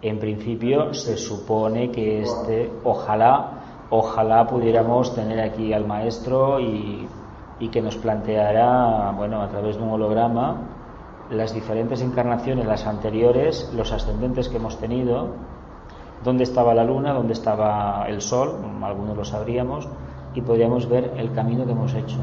[0.02, 7.08] En principio se supone que este, ojalá, ojalá pudiéramos tener aquí al maestro y,
[7.72, 10.56] que nos planteara, bueno, a través de un holograma,
[11.30, 15.28] las diferentes encarnaciones, las anteriores, los ascendentes que hemos tenido,
[16.22, 19.88] dónde estaba la luna, dónde estaba el sol, algunos lo sabríamos,
[20.34, 22.18] y podríamos ver el camino que hemos hecho.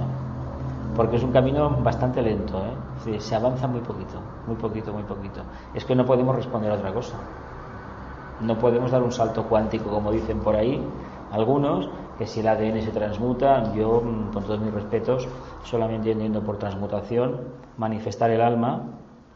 [0.95, 3.19] Porque es un camino bastante lento, ¿eh?
[3.19, 5.41] se avanza muy poquito, muy poquito, muy poquito.
[5.73, 7.15] Es que no podemos responder a otra cosa.
[8.43, 10.83] No podemos dar un salto cuántico, como dicen por ahí
[11.31, 15.27] algunos, que si el ADN se transmuta, yo, mm, con todos mis respetos,
[15.63, 17.39] solamente entiendo por transmutación
[17.77, 18.83] manifestar el alma,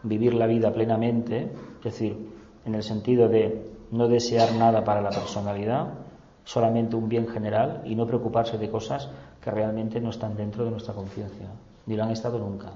[0.03, 2.29] vivir la vida plenamente, es decir,
[2.65, 5.87] en el sentido de no desear nada para la personalidad,
[6.43, 9.09] solamente un bien general y no preocuparse de cosas
[9.41, 11.47] que realmente no están dentro de nuestra conciencia,
[11.85, 12.71] ni lo han estado nunca.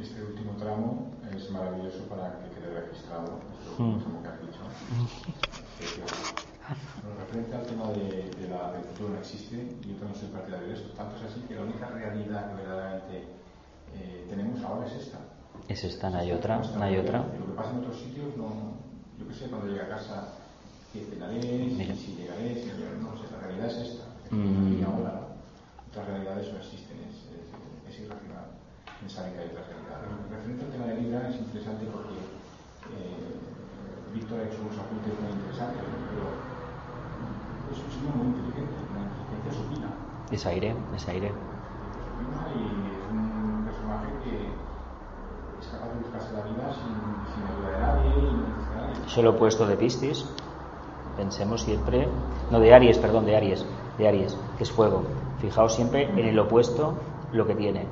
[0.00, 3.94] Este último tramo es maravilloso para que quede registrado, esto mm.
[3.94, 4.58] último que has dicho.
[6.98, 9.54] Pero referente al tema de, de la futuro no existe,
[9.86, 10.90] yo no soy partidario de eso.
[10.96, 13.18] Tanto es así que la única realidad que verdaderamente
[13.94, 15.18] eh, tenemos ahora es esta.
[15.68, 17.18] Es esta, no hay otra, no hay otra.
[17.38, 18.74] Lo que pasa en otros sitios, no,
[19.20, 20.34] yo qué sé, cuando llega a casa
[20.92, 24.04] que cenaré, si, llegaré, si llegaré, no sé, la realidad es esta.
[24.30, 24.80] Mm.
[24.80, 25.38] Y ahora
[25.88, 28.64] otras realidades no existen, es, es, es irracional
[29.04, 30.08] pensar en que hay otras realidades.
[30.32, 32.16] Referente al tema de Libra es interesante porque
[32.96, 33.36] eh,
[34.16, 36.24] Víctor ha hecho unos apuntes muy interesantes, pero
[37.68, 39.88] es un signo muy inteligente, una inteligencia supina.
[40.32, 41.28] Es aire, es aire.
[41.28, 42.64] Y
[42.96, 44.48] es un personaje que
[45.60, 46.96] es capaz de buscarse la vida sin,
[47.28, 49.04] sin ayuda de nadie necesita nadie.
[49.04, 50.24] Eso lo opuesto de Piscis.
[51.16, 52.08] Pensemos siempre,
[52.50, 53.66] no de Aries, perdón, de Aries,
[53.98, 55.04] de Aries, que es fuego.
[55.40, 56.94] Fijaos siempre en el opuesto
[57.32, 57.86] lo que tiene.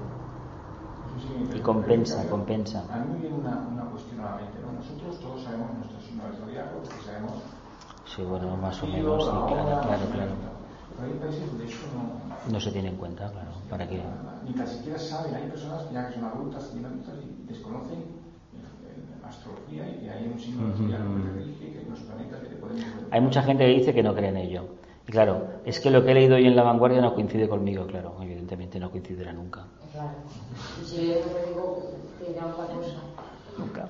[1.23, 2.85] Sí Y compensa, compensa.
[2.93, 4.59] A mí me viene una, una cuestión a la mente.
[4.61, 4.73] ¿no?
[4.73, 7.33] Nosotros todos sabemos nuestros signos del zodiaco, porque sabemos
[8.05, 10.33] Sí, bueno, más o menos, sí, la claro, claro, claro.
[10.97, 13.51] Pero hay países donde eso no, No se tiene en cuenta, claro.
[13.71, 14.03] ¿Para qué?
[14.45, 18.05] Ni tan siquiera saben, hay personas que ya que son adultas, tienen adultas y desconocen
[19.25, 22.41] astrología y que hay un signo del zodiaco que te rige, que hay unos planetas
[22.41, 24.65] que te pueden Hay mucha gente que dice que no cree en ello.
[25.07, 28.15] Claro, es que lo que he leído hoy en La Vanguardia no coincide conmigo, claro.
[28.23, 29.65] Evidentemente no coincidirá nunca.
[29.93, 30.11] Claro.
[30.81, 32.97] Y si yo te digo que dirá otra cosa.
[33.59, 33.89] Nunca.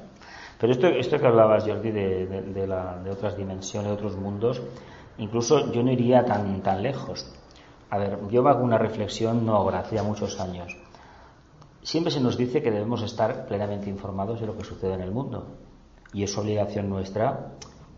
[0.58, 4.16] Pero esto, esto que hablabas, Jordi, de, de- de la- de otras dimensiones, de otros
[4.16, 4.62] mundos,
[5.18, 7.30] incluso yo no iría tan, tan lejos.
[7.90, 10.76] A ver, yo hago una reflexión no ahora, hace muchos años.
[11.82, 15.10] Siempre se nos dice que debemos estar plenamente informados de lo que sucede en el
[15.10, 15.46] mundo.
[16.14, 17.50] Y es obligación nuestra,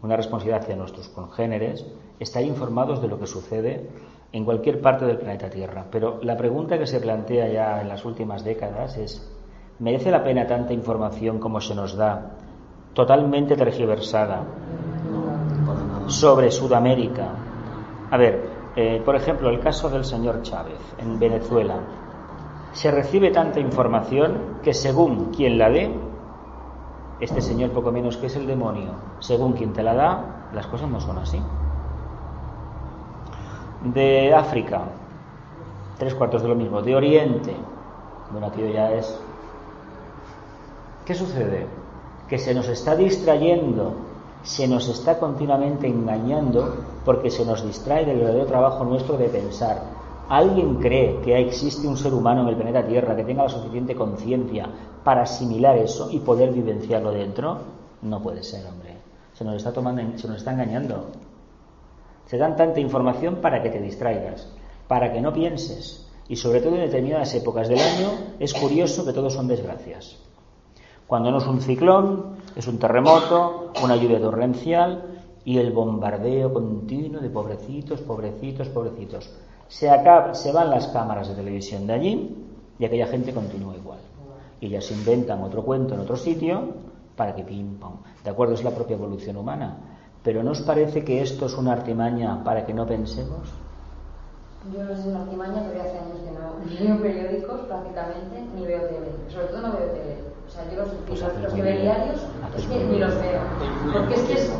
[0.02, 1.84] una responsabilidad hacia nuestros congéneres,
[2.18, 3.88] estar informados de lo que sucede
[4.32, 5.86] en cualquier parte del planeta Tierra.
[5.90, 9.30] Pero la pregunta que se plantea ya en las últimas décadas es,
[9.78, 12.36] ¿merece la pena tanta información como se nos da,
[12.94, 14.44] totalmente tergiversada,
[16.06, 17.28] sobre Sudamérica.
[18.10, 21.76] A ver, eh, por ejemplo, el caso del señor Chávez en Venezuela.
[22.72, 25.94] Se recibe tanta información que según quien la dé,
[27.20, 30.90] este señor poco menos que es el demonio, según quien te la da, las cosas
[30.90, 31.40] no son así.
[33.84, 34.82] De África,
[35.98, 36.80] tres cuartos de lo mismo.
[36.80, 37.54] De Oriente,
[38.30, 39.20] bueno, aquello ya es...
[41.04, 41.66] ¿Qué sucede?
[42.28, 43.94] Que se nos está distrayendo,
[44.42, 49.82] se nos está continuamente engañando porque se nos distrae del verdadero trabajo nuestro de pensar.
[50.30, 53.94] ¿Alguien cree que existe un ser humano en el planeta Tierra que tenga la suficiente
[53.94, 54.66] conciencia
[55.04, 57.58] para asimilar eso y poder vivenciarlo dentro?
[58.00, 58.96] No puede ser, hombre.
[59.34, 61.08] Se nos está tomando, se nos está engañando.
[62.26, 64.48] Se dan tanta información para que te distraigas,
[64.88, 66.08] para que no pienses.
[66.28, 68.08] Y sobre todo en determinadas épocas del año
[68.38, 70.16] es curioso que todos son desgracias.
[71.06, 77.20] Cuando no es un ciclón, es un terremoto, una lluvia torrencial y el bombardeo continuo
[77.20, 79.30] de pobrecitos, pobrecitos, pobrecitos.
[79.68, 82.36] Se, acaba, se van las cámaras de televisión de allí
[82.78, 83.98] y aquella gente continúa igual.
[84.60, 86.68] Y ya se inventan otro cuento en otro sitio
[87.16, 87.98] para que pim pam.
[88.22, 89.76] De acuerdo, es la propia evolución humana.
[90.24, 93.44] Pero ¿no os parece que esto es una artimaña para que no pensemos?
[94.72, 96.96] Yo no sé si es una artimaña, pero ya hace años que no ni leo
[97.02, 99.12] periódicos prácticamente, ni veo tele.
[99.28, 100.16] Sobre todo no veo tele.
[100.48, 102.20] O sea, yo los, Pues los, los que veo diarios
[102.56, 103.40] es que ni los veo.
[103.92, 104.52] Porque es que es,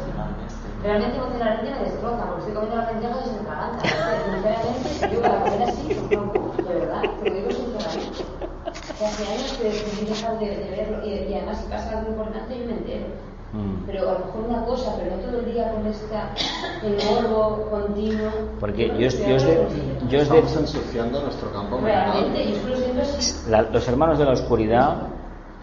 [0.83, 3.81] realmente emocionalmente me destroza, porque estoy comiendo la pendeja y se me atraganta.
[3.89, 8.21] Sinceramente, yo voy a comer así, no, de verdad, te lo digo sinceramente.
[8.69, 11.99] O sea, hace años que decidí dejar de, de verlo y, y además si pasa
[11.99, 13.07] algo importante yo me entero.
[13.55, 13.87] Mm.
[13.87, 16.31] Pero a lo mejor una cosa, pero no todo el día con esta,
[16.83, 18.31] el morbo continuo.
[18.59, 22.31] Porque yo os- yo os de- hablando yo os de- Estamos ensuciando nuestro campo Realmente,
[22.31, 22.53] mental.
[22.55, 23.51] yo solo siento así.
[23.51, 24.97] La- los hermanos de la oscuridad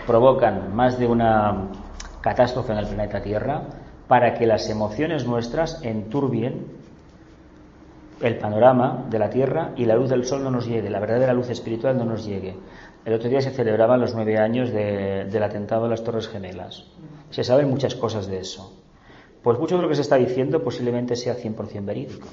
[0.08, 1.68] provocan más de una
[2.22, 3.62] catástrofe en el planeta Tierra
[4.08, 6.66] para que las emociones nuestras enturbien
[8.22, 11.34] el panorama de la Tierra y la luz del sol no nos llegue, la verdadera
[11.34, 12.56] luz espiritual no nos llegue.
[13.04, 16.86] El otro día se celebraban los nueve años de- del atentado a las Torres Gemelas.
[17.32, 18.82] Se saben muchas cosas de eso.
[19.42, 22.28] Pues mucho de lo que se está diciendo posiblemente sea 100% verídico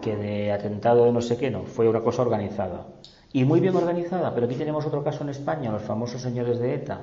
[0.00, 2.86] que de atentado de no sé qué no, fue una cosa organizada.
[3.32, 6.74] Y muy bien organizada, pero aquí tenemos otro caso en España, los famosos señores de
[6.74, 7.00] ETA.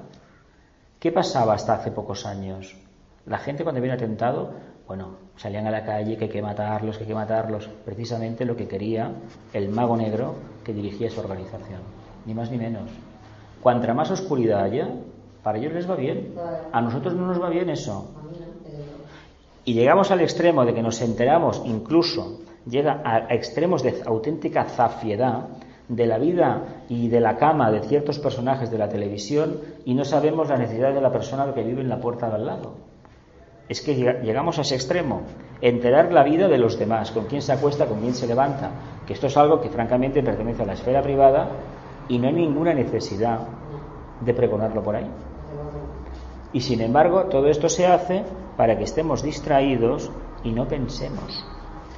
[1.00, 2.76] ¿Qué pasaba hasta hace pocos años?
[3.26, 4.54] La gente cuando había atentado,
[4.88, 8.56] bueno, salían a la calle que hay que matarlos, que hay que matarlos, precisamente lo
[8.56, 9.12] que quería
[9.54, 11.82] el mago negro que dirigía esa organización,
[12.26, 12.90] ni más ni menos.
[13.62, 14.90] Cuanta más oscuridad haya,
[15.46, 16.34] para ellos les va bien.
[16.74, 18.12] A nosotros no nos va bien eso.
[19.64, 25.48] Y llegamos al extremo de que nos enteramos, incluso llega a, extremos de auténtica zafiedad
[25.88, 30.04] de la vida y de la cama de ciertos personajes de la televisión y no
[30.04, 32.74] sabemos la necesidad de la persona que vive en la puerta de al lado.
[33.70, 35.22] Es que llega- llegamos a ese extremo,
[35.62, 38.72] enterar la vida de los demás, con quién se acuesta, con quién se levanta,
[39.06, 41.50] que esto es algo que francamente pertenece a la esfera privada
[42.10, 43.40] y no hay ninguna necesidad
[44.22, 45.08] de pregonarlo por ahí.
[46.56, 48.24] Y sin embargo, todo esto se hace
[48.56, 50.10] para que estemos distraídos
[50.42, 51.44] y no pensemos.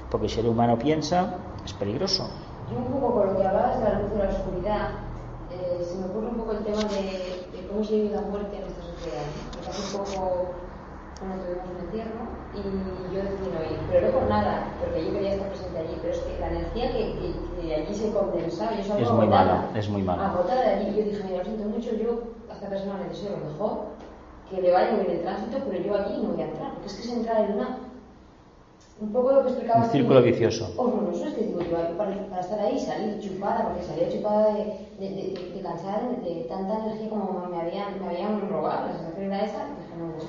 [0.10, 2.28] Porque si el humano piensa, es peligroso.
[2.72, 4.90] Yo un poco con lo que hablabas de la luz y la oscuridad,
[5.54, 8.58] eh, se me ocurre un poco el tema de, de cómo se vive la muerte
[8.58, 9.30] en esta sociedad.
[9.54, 10.50] Porque hace un poco,
[11.22, 12.22] bueno, tuvimos un entierro
[12.58, 15.98] y yo decidí no ir, pero no por nada, porque yo quería estar presente allí,
[16.02, 19.12] pero es que la energía que, que, que de allí se condensaba, yo salgo Es
[19.12, 20.24] muy agotada, malo, es muy malo.
[20.24, 23.46] Agotada de allí, yo dije, mira, lo siento mucho, yo esta persona le deseo lo
[23.54, 23.98] mejor,
[24.50, 26.88] que le vaya muy bien el tránsito, pero yo aquí no voy a entrar, porque
[26.88, 27.80] es que es entrar en una
[29.00, 29.84] un poco lo que explicaba.
[29.86, 30.74] Un círculo vicioso.
[30.76, 34.88] Horroroso, es que digo, yo para, para, estar ahí, salir chupada, porque salía chupada de,
[35.00, 39.26] de, de, de cansada, de, tanta energía como me habían, me habían robado, la sensación
[39.26, 40.28] era esa, dije, no voy.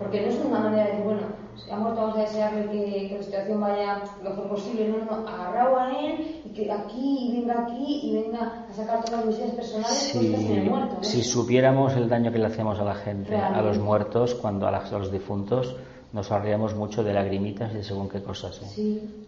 [0.00, 1.20] Porque no es una manera de decir, bueno,
[1.56, 5.78] si vamos a desearle que, que, la situación vaya lo mejor posible, no, no, agarrado
[5.78, 9.54] a él y que aquí, y venga aquí, y venga a sacar todas las misiones
[9.54, 10.96] personales si, en el muerto.
[10.96, 11.04] ¿no?
[11.04, 13.58] Si supiéramos el daño que le hacemos a la gente, Realmente.
[13.58, 15.76] a los muertos, cuando a, las, a los difuntos,
[16.12, 18.60] nos ahorraríamos mucho de lagrimitas y de según qué cosas.
[18.62, 18.66] ¿eh?
[18.66, 19.26] Sí.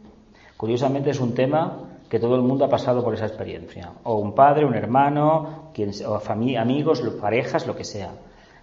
[0.56, 3.92] Curiosamente es un tema que todo el mundo ha pasado por esa experiencia.
[4.04, 8.10] O un padre, un hermano, quien, o familia, amigos, parejas, lo que sea.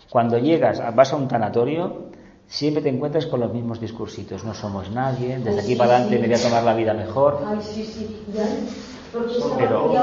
[0.10, 2.09] Cuando llegas, vas a un tanatorio,
[2.50, 4.44] siempre te encuentras con los mismos discursitos.
[4.44, 6.22] No somos nadie, desde Ay, aquí sí, para adelante sí.
[6.22, 7.40] me voy a tomar la vida mejor.
[7.48, 8.44] Ay, sí, sí, ya.
[9.14, 10.00] Porque eso Pero- no de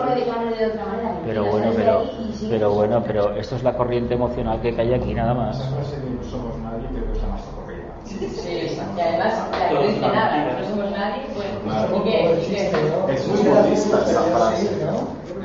[0.66, 1.20] otra manera.
[1.24, 2.46] Pero bueno, pero, sí.
[2.48, 5.60] pero bueno, pero esto es la corriente emocional que cae aquí nada más.
[5.60, 7.84] Esa frase de no somos nadie creo que está más ocurrida.
[8.04, 11.96] Sí, y además, la que no dice nada, no somos nadie, pues, Claro.
[11.96, 13.14] ¿y qué?
[13.14, 14.64] Es muy budista esa frase.
[14.66, 15.35] Es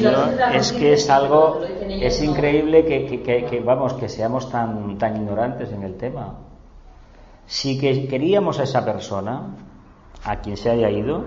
[0.00, 0.10] Yo-
[0.54, 5.16] es que es algo, es increíble que, que- que- que, vamos, que seamos tan, tan
[5.16, 6.34] ignorantes en el tema.
[7.46, 9.42] Si que queríamos a esa persona,
[10.24, 11.24] a quien se haya ido,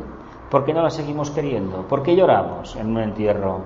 [0.49, 1.87] ¿por qué no la seguimos queriendo?
[1.87, 3.61] ¿Por qué lloramos en un entierro?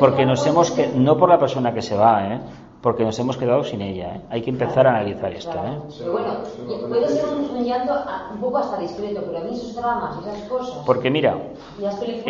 [0.00, 2.40] Porque nos hemos que no por la persona que se va, ¿eh?
[2.80, 4.16] Porque nos hemos quedado sin ella.
[4.16, 4.20] ¿eh?
[4.30, 5.58] Hay que empezar a analizar esto.
[5.58, 5.78] ¿eh?
[5.98, 6.28] Pero bueno,
[6.88, 7.92] puede ser un, llanto
[8.32, 10.78] un poco hasta discreto, pero a mí esos dramas esas cosas.
[10.86, 11.36] Porque mira.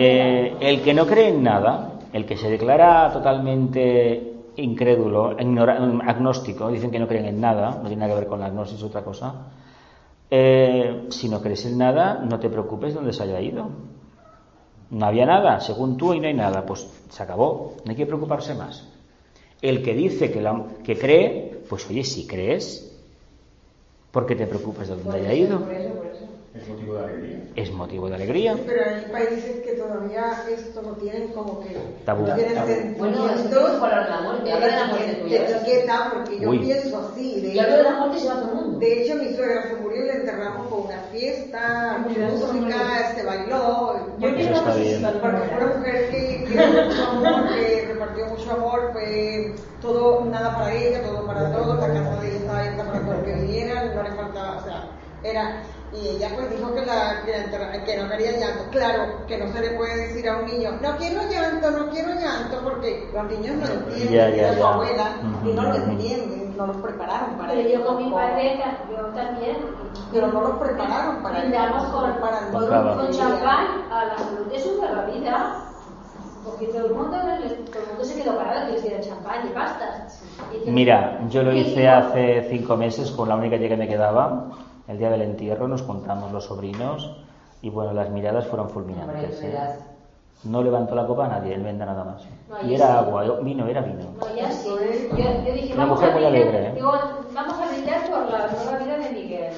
[0.01, 6.69] Eh, el que no cree en nada, el que se declara totalmente incrédulo, ignora- agnóstico,
[6.69, 8.83] dicen que no creen en nada, no tiene nada que ver con la agnosis, es
[8.85, 9.35] otra cosa.
[10.31, 13.69] Eh, si no crees en nada, no te preocupes de dónde se haya ido.
[14.91, 18.07] No había nada, según tú, y no hay nada, pues se acabó, no hay que
[18.07, 18.87] preocuparse más.
[19.61, 22.93] El que dice que, la- que cree, pues oye, si crees,
[24.11, 25.59] ¿por qué te preocupas de dónde haya ido?
[25.61, 26.58] Por eso, por eso.
[26.69, 27.39] Es motivo de alegría.
[27.57, 28.57] Es motivo de alegría.
[28.67, 32.27] Pero hay países que todavía esto lo tienen como que Tabú.
[32.27, 32.69] no tienen Tabú.
[32.99, 33.39] Bueno, es que sentimientos.
[33.39, 35.49] tienes que hablar de la muerte, habla de la muerte de tuya.
[35.49, 36.59] etiqueta, porque yo Uy.
[36.59, 37.41] pienso así.
[37.41, 38.79] De Y hablo de la hecho, muerte se va todo el mundo.
[38.79, 43.15] de hecho, mi suegra se murió y la enterramos con una fiesta, eso muy música,
[43.15, 44.07] se bailó.
[44.19, 44.95] Yo Eso no sé si bien.
[44.97, 45.21] está bien.
[45.23, 50.25] Porque fue una mujer que, que dio mucho amor, que repartió mucho amor, fue todo,
[50.27, 53.33] nada para ella, todo para todos, la casa de ella estaba abierta para los que
[53.35, 54.85] vinieran, no le faltaba, o sea,
[55.25, 58.65] era, y ella pues dijo que, la, que, la que no quería llanto.
[58.71, 62.09] Claro, que no se le puede decir a un niño, no quiero llanto, no quiero
[62.11, 65.13] llanto, porque los niños no entienden, Ya, ya, era su abuela,
[65.45, 69.07] y no lo entienden, no los prepararon para Pero eso yo con mi padre, yo
[69.07, 69.57] también.
[70.13, 72.13] Pero no los prepararon para eso, Brindamos con.
[72.99, 75.65] Con champán a la salud de su la vida.
[76.45, 79.51] Porque todo el mundo, todo el mundo se quedó parado y les dieron champán y
[79.51, 80.23] pastas.
[80.65, 81.93] Y Mira, yo lo "¿Qué hice digo?".
[81.93, 84.47] hace cinco meses con la única tía que me quedaba.
[84.89, 87.15] El día del entierro nos juntamos los sobrinos
[87.63, 89.43] y bueno, las miradas fueron fulminantes.
[89.43, 89.59] ¿eh?
[90.45, 92.23] No levantó la copa a nadie, él venda nada más.
[92.49, 92.93] No, Y era sí.
[92.93, 94.05] agua, yo- vino, era vino.
[94.19, 94.69] No, ya sí.
[94.69, 96.73] Yo, yo dije, Una vamos mujer a muy alegre, ¿eh?
[96.75, 96.93] digo,
[97.35, 99.53] vamos a brindar por la nueva vida de Miguel.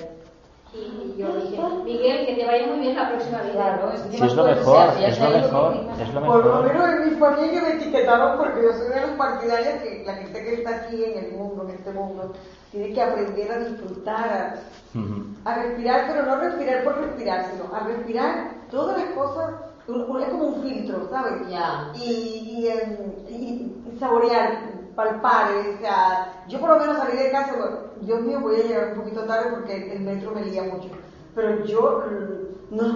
[0.72, 3.52] Y yo dije, Miguel, que te vaya muy bien la próxima vida.
[3.52, 6.72] Claro, es Si es lo mejor, es lo mejor, que- es lo Por lo mejor.
[6.74, 10.42] menos en mi familia me etiquetaron porque yo soy de los partidarios que la gente
[10.44, 12.32] que está aquí en el mundo, en este mundo,
[12.70, 14.60] tiene que aprender a disfrutar,
[15.44, 19.54] a, respirar, pero no respirar por respirar, sino a respirar todas las cosas,
[19.88, 21.48] es como un filtro, ¿sabes?
[21.48, 21.90] Ya.
[21.94, 22.68] Y, y,
[23.28, 24.62] y- y saborear,
[24.94, 28.62] palpar, o sea, yo por lo menos salí de casa, bueno, Dios mío, voy a
[28.64, 30.88] llegar un poquito tarde porque el metro me lía mucho,
[31.34, 32.04] pero yo,
[32.70, 32.86] mm, no,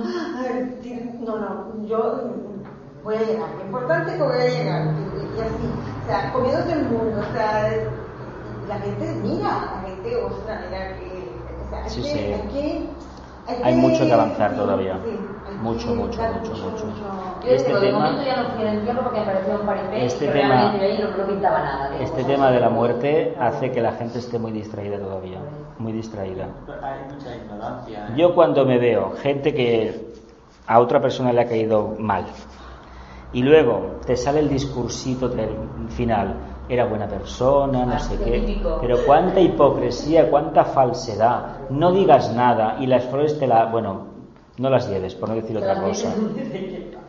[1.20, 4.94] no, no, yo mm, voy a llegar, lo importante es que voy a llegar,
[5.36, 5.70] y, así,
[6.02, 7.70] o sea, comiéndose el mundo, o sea,
[8.68, 9.44] la gente mira,
[9.82, 12.18] la gente, ostras, mira que, o sea, hay Sí, que, sí.
[12.18, 12.88] hay que,
[13.62, 14.98] Hay mucho que avanzar todavía.
[15.04, 15.10] sí,
[15.46, 16.86] hay Mucho, que mucho, dar mucho, mucho.
[17.44, 19.66] Yo Este digo, de tema- momento ya no fui al entierro porque me pareció un
[19.66, 21.90] paripé Este y que tema- realmente ahí no, no pintaba nada.
[21.90, 25.38] digo, Este tema de la muerte hace que la gente esté muy distraída todavía,
[25.78, 26.48] muy distraída.
[26.82, 27.98] Hay mucha ignorancia.
[28.08, 28.12] ¿eh?
[28.16, 30.14] Yo cuando me veo gente que
[30.66, 32.24] a otra persona le ha caído mal
[33.32, 39.04] y luego te sale el discursito del final, era buena persona, no sé qué, pero
[39.04, 44.06] cuánta hipocresía, cuánta falsedad, no digas nada y las flores te la, bueno,
[44.58, 46.14] no las lleves, por no decir otra cosa.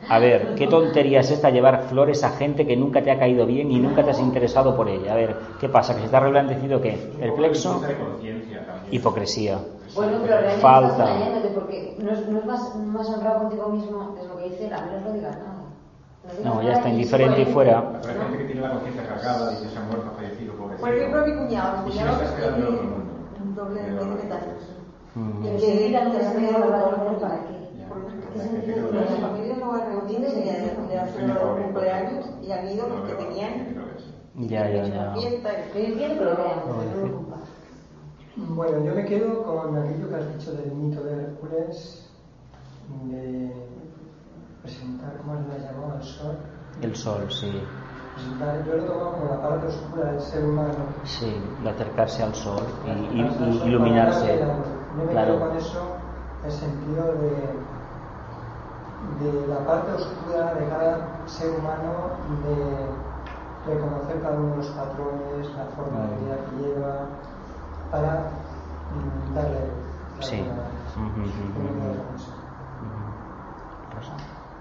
[0.07, 3.45] A ver, qué tontería es esta llevar flores a gente que nunca te ha caído
[3.45, 5.13] bien y nunca te has interesado por ella.
[5.13, 5.93] A ver, ¿qué pasa?
[5.93, 7.11] ¿Que se está reblandecido qué?
[7.19, 7.73] ¿El plexo?
[7.79, 8.93] Falta de conciencia también.
[8.93, 9.59] Hipocresía.
[9.95, 11.19] Bueno, pero realmente Falta.
[11.37, 14.73] estás porque no es, no es más, más honrado contigo mismo, es lo que dice
[14.73, 15.54] a menos no digas nada.
[16.43, 17.99] No, ya está indiferente y fuera.
[18.01, 20.53] Pero hay gente que tiene la conciencia cargada y que se ha muerto, ha fallecido,
[20.55, 20.81] pobrecito.
[20.85, 22.11] Por ejemplo, mi cuñado, mi Y cuñado
[22.57, 23.03] mundo.
[23.43, 24.69] un doble de Pero- metástasis.
[25.15, 25.39] Mm.
[25.43, 27.55] Mira, no se me va para qué.
[27.87, 30.49] Porque la familia no va a reuniones ni
[30.97, 33.75] a hacer los cumpleaños y han ido los que tenían.
[34.35, 35.13] Ya, ya, ya.
[38.35, 42.09] Bueno, yo me quedo con aquello que has dicho del mito de Hércules,
[43.05, 43.51] de
[44.65, 45.93] presentar, ¿cómo la llamó?
[45.93, 46.35] Al sol.
[46.81, 47.61] El sol, sí.
[48.15, 50.73] Presentar, yo lo tomo como la parte oscura del ser humano.
[51.03, 52.89] Sí, de acercarse al sol y,
[53.69, 54.27] iluminarse.
[54.27, 54.53] darle la.
[54.55, 55.39] Yo me quedo Claro.
[55.39, 55.81] con eso,
[56.43, 57.31] el sentido de,
[59.19, 62.09] de la parte oscura de cada ser humano,
[62.45, 66.95] de reconocer cada uno de los patrones, la forma de vida que lleva,
[67.91, 68.29] para
[68.89, 69.59] mm, darle
[70.17, 70.37] de Sí.
[70.37, 70.67] manera.
[70.95, 72.05] Ujú, ujú, Yo me quedo ujú.
[72.07, 72.31] con eso.
[72.81, 73.95] Ujú.
[73.95, 74.13] Rosa.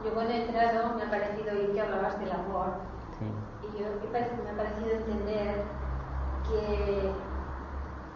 [0.04, 2.74] Yo cuando he entrado me ha parecido oír que hablabas del amor
[3.18, 3.24] Sí.
[3.66, 5.62] y yo pare- me ha parecido entender
[6.48, 7.10] que,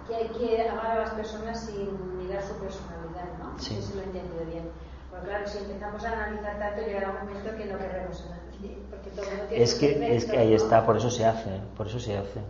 [0.07, 3.59] que hay que amar a las personas sin mirar su personalidad, ¿no?
[3.59, 3.81] Sí.
[3.81, 4.69] Si lo he entendido bien.
[5.11, 8.79] Porque claro, si empezamos a analizar tanto llegará un momento que no queremos a nadie,
[8.91, 10.57] porque todo tiene Es que, es defectos, que ahí ¿no?
[10.57, 12.41] está, por eso se hace, por eso se hace.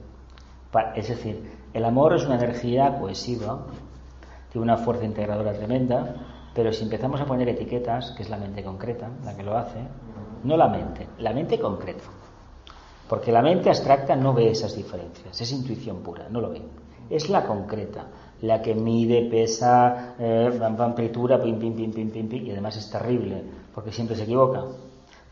[0.97, 3.61] Es decir, el amor es una energía cohesiva,
[4.51, 6.15] tiene una fuerza integradora tremenda,
[6.59, 9.79] pero si empezamos a poner etiquetas, que es la mente concreta la que lo hace,
[10.43, 12.03] no la mente, la mente concreta.
[13.09, 16.61] Porque la mente abstracta no ve esas diferencias, es intuición pura, no lo ve.
[17.11, 18.09] Es la concreta,
[18.41, 22.91] la que mide, pesa, eh, amplitud, pim, pim, pim, pim, pim, pim, y además es
[22.91, 23.41] terrible,
[23.73, 24.65] porque siempre se equivoca.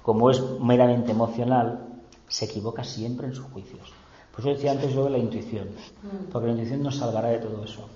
[0.02, 1.88] Como es meramente emocional,
[2.28, 3.92] se equivoca siempre en sus juicios.
[4.30, 5.70] Por eso decía antes yo de la intuición,
[6.30, 7.88] porque la intuición nos salvará de todo eso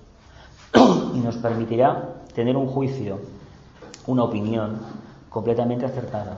[1.15, 3.19] y nos permitirá tener un juicio,
[4.07, 4.79] una opinión
[5.29, 6.37] completamente acertada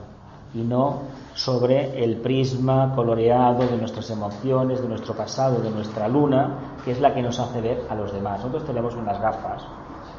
[0.54, 1.00] y no
[1.34, 7.00] sobre el prisma coloreado de nuestras emociones, de nuestro pasado, de nuestra luna, que es
[7.00, 8.38] la que nos hace ver a los demás.
[8.38, 9.64] Nosotros tenemos unas gafas,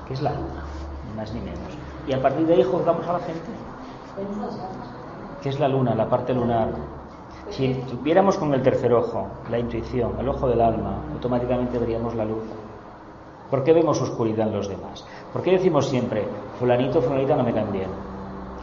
[0.08, 0.64] que es la luna,
[1.10, 1.60] ni más ni menos.
[2.08, 3.50] Y a partir de ahí juzgamos a la gente,
[5.42, 6.70] que es la luna, la parte lunar.
[7.50, 12.26] Si tuviéramos con el tercer ojo, la intuición, el ojo del alma, automáticamente veríamos la
[12.26, 12.44] luz.
[13.50, 15.06] ¿Por qué vemos oscuridad en los demás?
[15.32, 17.92] ¿Por qué decimos siempre, fulanito, fulanita no me caen bien?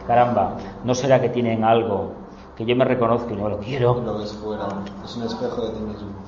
[0.05, 4.01] Caramba, ¿no será que tienen algo que yo me reconozco y no lo quiero?
[4.01, 4.67] Lo ves fuera,
[5.03, 6.23] es un espejo de ti mismo.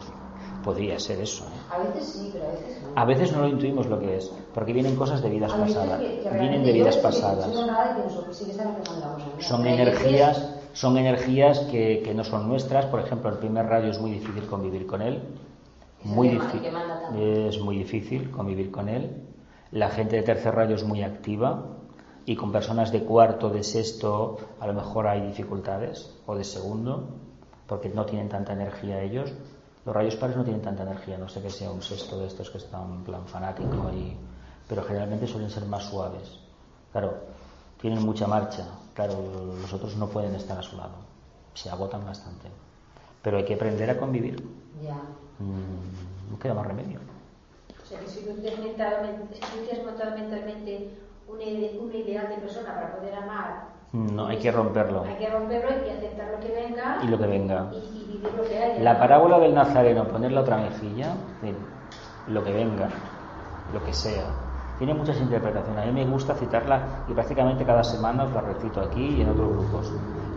[0.61, 1.45] Podría ser eso.
[1.53, 1.61] ¿eh?
[1.75, 2.89] A veces sí, pero a veces no.
[2.95, 6.23] A veces no lo intuimos lo que es, porque vienen cosas de vidas pasadas, que-
[6.27, 7.55] que vienen de vidas pasadas.
[9.37, 10.35] Son energías,
[10.73, 12.85] son energías que, que no son nuestras.
[12.87, 15.21] Por ejemplo, el primer rayo es muy difícil convivir con él.
[16.05, 16.71] Muy difícil.
[17.17, 19.23] Es muy difícil convivir con él.
[19.71, 21.65] La gente de tercer rayo es muy activa
[22.25, 27.09] y con personas de cuarto, de sexto, a lo mejor hay dificultades, o de segundo,
[27.67, 29.33] porque no tienen tanta energía ellos.
[29.85, 32.49] Los rayos pares no tienen tanta energía, no sé que sea un sexto de estos
[32.49, 34.15] que están en plan fanático, y...
[34.67, 36.39] pero generalmente suelen ser más suaves.
[36.91, 37.13] Claro,
[37.81, 39.15] tienen mucha marcha, claro,
[39.61, 40.95] los otros no pueden estar a su lado,
[41.53, 42.47] se agotan bastante.
[43.21, 44.43] Pero hay que aprender a convivir,
[45.39, 45.45] Ya.
[45.45, 46.99] Mm, no queda más remedio.
[47.81, 50.89] O sea que si tú tienes mentalmente, si tú tienes montado mentalmente
[51.27, 55.03] una, ide- una ideal de persona para poder amar, No, hay que romperlo.
[55.03, 57.71] hay que romperlo y aceptar lo que venga Y lo que venga.
[57.71, 58.83] y, y vivir lo que haya.
[58.83, 61.15] La parábola del Nazareno, poner la otra mejilla,
[62.27, 62.89] lo que venga,
[63.73, 64.25] lo que sea,
[64.79, 65.83] tiene muchas interpretaciones.
[65.83, 69.29] A mí me gusta citarla y prácticamente cada semana os la recito aquí y en
[69.29, 69.91] otros grupos,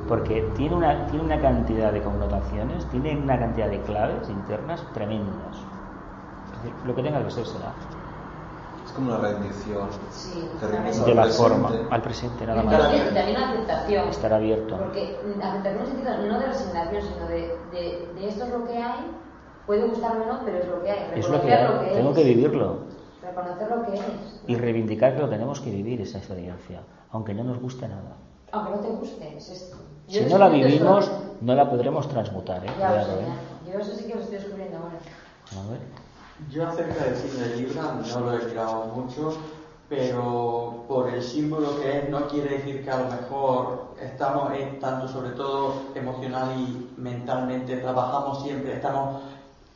[0.08, 5.56] porque tiene una, tiene una cantidad de connotaciones, tiene una cantidad de claves internas tremendas.
[6.46, 7.72] Es decir, lo que tenga que ser será.
[8.84, 9.86] Es como una rendición.
[10.10, 11.30] Sí, De la presente.
[11.30, 12.78] forma, al presente, nada más.
[12.78, 14.08] también, también aceptación.
[14.08, 14.76] Estar abierto.
[14.78, 18.50] Porque mm, aceptación en el sentido no de resignación, sino de, de, de esto es
[18.50, 19.10] lo que hay,
[19.66, 20.98] puede gustarme o no, pero es lo que hay.
[21.16, 22.76] Es lo que Reconocer hay, tengo es, que vivirlo.
[23.22, 24.40] Reconocer lo que es.
[24.46, 26.80] Y reivindicar que lo tenemos que vivir, esa experiencia,
[27.12, 28.16] aunque no nos guste nada.
[28.52, 29.76] Aunque no te guste, es esto.
[30.08, 32.70] Si no la vivimos, no la podremos transmutar, ¿eh?
[32.78, 33.72] Ya, lo Cuidado, sé, ¿eh?
[33.72, 34.98] Yo eso sí que lo estoy descubriendo ahora.
[35.52, 35.80] A ver.
[36.50, 39.36] Yo acerca del signo de Libra no lo he mirado mucho,
[39.88, 44.78] pero por el símbolo que es no quiere decir que a lo mejor estamos en
[44.78, 49.20] tanto sobre todo emocional y mentalmente trabajamos siempre, estamos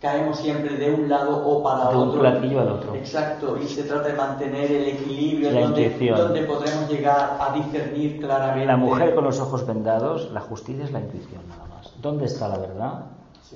[0.03, 2.21] caemos siempre de un lado o para De un otro.
[2.21, 2.95] platillo al otro.
[2.97, 6.19] Exacto, y se trata de mantener el equilibrio La donde, intuición.
[6.19, 8.67] donde podremos llegar a discernir claramente.
[8.67, 11.93] La mujer con los ojos vendados, la justicia es la intuición nada más.
[12.03, 13.05] ¿Dónde está la verdad?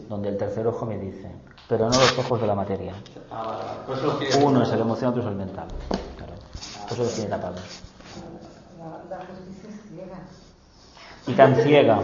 [0.09, 1.31] Donde el tercer ojo me dice,
[1.69, 2.93] pero no los ojos de la materia.
[3.31, 5.67] Ah, lo quería- Uno es el emocional, otro es el mental.
[6.17, 6.33] Claro.
[6.85, 7.57] Por eso lo tiene tapado.
[8.79, 9.66] La, la justicia
[11.57, 12.01] ciega.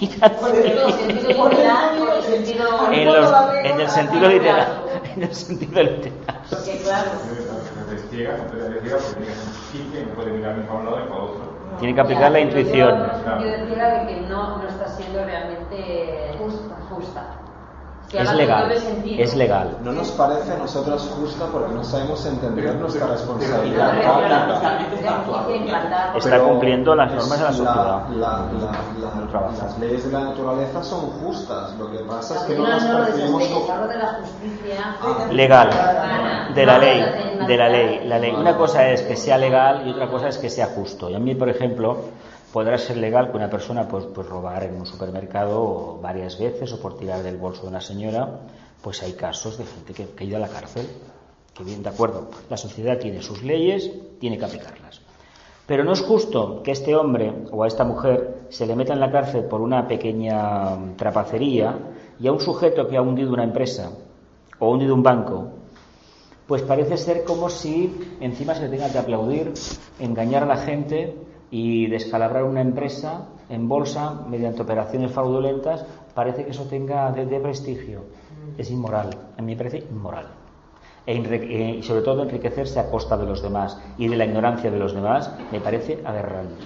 [0.00, 0.88] Y tan ciega
[2.92, 3.32] en, los,
[3.64, 4.68] en el sentido literal.
[5.14, 6.12] En el sentido literal.
[6.50, 7.10] Porque claro.
[11.78, 13.10] Tiene que aplicar la intuición.
[13.40, 16.76] Yo decía que no, no está siendo realmente justa.
[16.90, 17.43] justa
[18.16, 19.78] es legal, es legal.
[19.82, 23.98] No nos parece a nosotros justa porque no sabemos entender nuestra responsabilidad.
[26.16, 28.08] Está cumpliendo las normas de la sociedad.
[29.58, 31.74] las leyes de la naturaleza son justas.
[31.78, 33.42] Lo que pasa es que no nos parecemos
[35.30, 35.70] legal
[36.54, 37.04] de la ley,
[37.46, 38.32] de la ley, la ley.
[38.32, 41.10] Una cosa es que sea legal y otra cosa es que sea justo.
[41.10, 41.98] Y a mí, por ejemplo,
[42.54, 46.80] podrá ser legal que una persona pues, pues robar en un supermercado varias veces o
[46.80, 48.42] por tirar del bolso de una señora,
[48.80, 50.86] pues hay casos de gente que, ha ido a la cárcel,
[51.52, 53.90] que bien de acuerdo, la sociedad tiene sus leyes,
[54.20, 55.00] tiene que aplicarlas.
[55.66, 59.00] Pero no es justo que este hombre o a esta mujer se le meta en
[59.00, 61.76] la cárcel por una pequeña trapacería
[62.20, 63.90] y a un sujeto que ha hundido una empresa
[64.60, 65.48] o ha hundido un banco,
[66.46, 69.52] pues parece ser como si encima se le tenga que aplaudir,
[69.98, 75.84] engañar a la gente y descalabrar una empresa en bolsa mediante operaciones fraudulentas,
[76.14, 78.04] parece que eso tenga de, prestigio.
[78.58, 80.26] Es inmoral, a mí me parece inmoral.
[81.06, 84.70] E eh, y sobre todo enriquecerse a costa de los demás y de la ignorancia
[84.70, 86.64] de los demás me parece aberrante.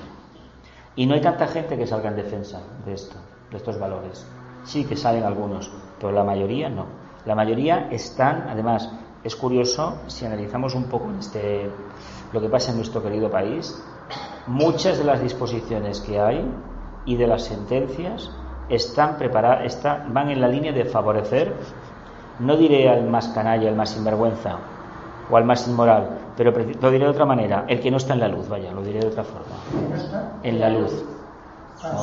[0.95, 3.16] Y no hay tanta gente que salga en defensa de esto,
[3.51, 4.26] de estos valores.
[4.64, 6.87] Sí que salen algunos, pero la mayoría no.
[7.24, 8.91] La mayoría están, además,
[9.24, 11.68] es curioso si analizamos un poco este,
[12.33, 13.83] lo que pasa en nuestro querido país,
[14.49, 16.45] muchas de las disposiciones que hay
[17.05, 18.31] y de las sentencias
[18.69, 21.55] están preparadas, van en la línea de favorecer,
[22.41, 24.59] no diré al más canalla, al más sinvergüenza
[25.31, 28.21] o al más inmoral, pero lo diré de otra manera, el que no está en
[28.21, 29.57] la luz, vaya, lo diré de otra forma,
[30.43, 31.05] en la luz.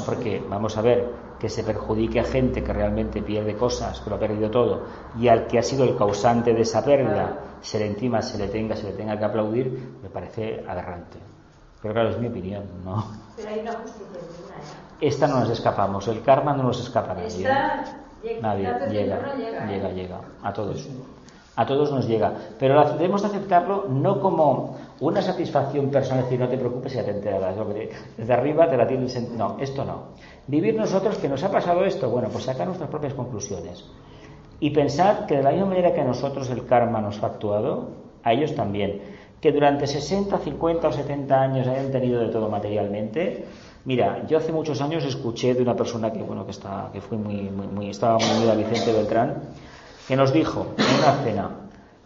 [0.06, 4.16] Porque vamos a ver que se perjudique a gente que realmente pierde cosas, que lo
[4.16, 4.84] ha perdido todo,
[5.20, 8.48] y al que ha sido el causante de esa pérdida, se le encima, se le
[8.48, 11.35] tenga, se le tenga que aplaudir, me parece aberrante.
[11.86, 13.06] Pero claro, es mi opinión, ¿no?
[13.36, 15.08] Pero hay una justicia ¿eh?
[15.08, 17.48] Esta no nos escapamos, el karma no nos escapa a nadie.
[18.42, 19.36] nadie llega,
[19.68, 20.90] llega, llega, a todos.
[21.56, 22.34] A todos nos llega.
[22.58, 27.12] Pero debemos aceptarlo no como una satisfacción personal, es decir, no te preocupes, ya te
[27.12, 27.56] enterarás.
[28.18, 29.30] Desde arriba te la tienes.
[29.30, 30.06] No, esto no.
[30.48, 33.86] Vivir nosotros que nos ha pasado esto, bueno, pues sacar nuestras propias conclusiones.
[34.60, 37.90] Y pensar que de la misma manera que a nosotros el karma nos ha actuado,
[38.24, 39.02] a ellos también
[39.42, 43.46] que durante 60, 50 o 70 años hayan tenido de todo materialmente.
[43.86, 47.18] Mira, yo hace muchos años escuché de una persona que bueno que está que fue
[47.18, 49.44] muy, muy, estaba muy unida a Vicente Beltrán,
[50.08, 51.50] que nos dijo en una cena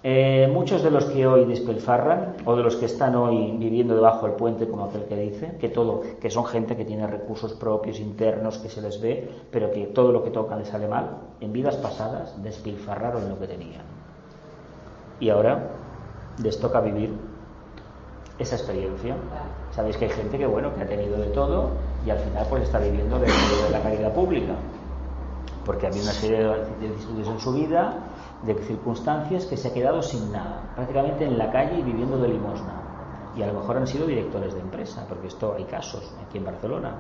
[0.02, 4.28] eh, muchos de los que hoy despilfarran o de los que están hoy viviendo debajo
[4.28, 8.00] del puente como aquel que dice que todo que son gente que tiene recursos propios
[8.00, 11.52] internos que se les ve pero que todo lo que tocan les sale mal en
[11.52, 13.82] vidas pasadas despilfarraron lo que tenían
[15.20, 15.68] y ahora
[16.42, 17.14] les toca vivir
[18.38, 19.16] esa experiencia.
[19.72, 21.72] Sabéis que hay gente que bueno que ha tenido de todo
[22.06, 23.28] y al final pues está viviendo de,
[23.72, 24.54] la caridad pública,
[25.66, 27.94] porque había una serie de estudios en su vida,
[28.44, 32.30] de circunstancias que se ha quedado sin nada, prácticamente en la calle y viviendo de
[32.30, 32.74] limosna.
[33.36, 36.46] Y a lo mejor han sido directores de empresa, porque esto hay casos aquí en
[36.46, 36.96] Barcelona.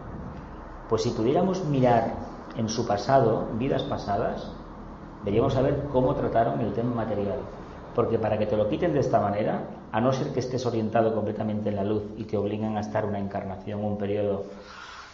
[0.89, 2.13] Pues si pudiéramos mirar
[2.57, 4.51] en su pasado, vidas pasadas,
[5.23, 7.39] veríamos a ver cómo trataron el tema material
[7.99, 11.13] porque para que te lo quiten de esta manera, a no ser que estés orientado
[11.13, 14.45] completamente en la luz y te obliguen a estar una encarnación, un periodo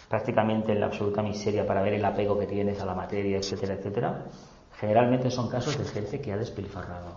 [0.08, 3.74] prácticamente en la absoluta miseria para ver el apego que tienes a la materia, etcétera,
[3.74, 4.26] etcétera,
[4.78, 7.16] generalmente son casos de gente que ha despilfarrado.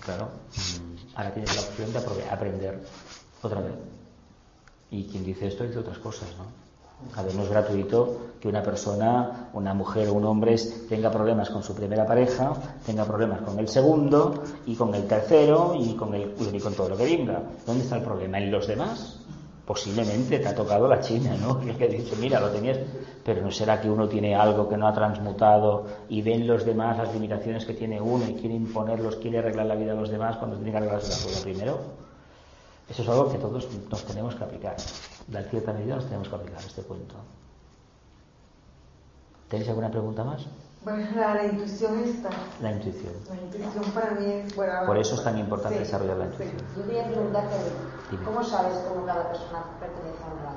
[0.00, 2.80] Claro, mm, ahora tienes la opción de aprender
[3.42, 3.74] otra vez.
[4.90, 6.46] Y quien dice esto dice otras cosas, ¿no?
[7.16, 10.56] A ver, no es gratuito que una persona, una mujer o un hombre
[10.88, 12.52] tenga problemas con su primera pareja,
[12.84, 16.90] tenga problemas con el segundo y con el tercero y con, el, y con todo
[16.90, 17.42] lo que venga.
[17.66, 18.38] ¿Dónde está el problema?
[18.38, 19.20] ¿En los demás?
[19.64, 21.60] Posiblemente te ha tocado la China, ¿no?
[21.78, 22.78] Que dice, mira, lo tenías,
[23.24, 26.96] pero no será que uno tiene algo que no ha transmutado y ven los demás
[26.98, 30.36] las limitaciones que tiene uno y quiere imponerlos, quiere arreglar la vida de los demás
[30.36, 32.07] cuando tiene que arreglarse la suya primero.
[32.88, 34.76] Eso es algo que todos nos tenemos que aplicar
[35.28, 37.14] de cierta medida nos tenemos que aplicar este cuento.
[39.48, 40.46] ¿Tenéis alguna pregunta más?
[40.84, 42.30] Bueno, la, intuición está.
[42.62, 43.12] La intuición.
[43.28, 44.86] La intuición para mí es buena.
[44.86, 46.62] Por eso es tan importante desarrollar la intuición.
[46.76, 47.56] Yo quería preguntarte,
[48.24, 50.56] ¿cómo sabes cómo cada persona pertenece a un lado?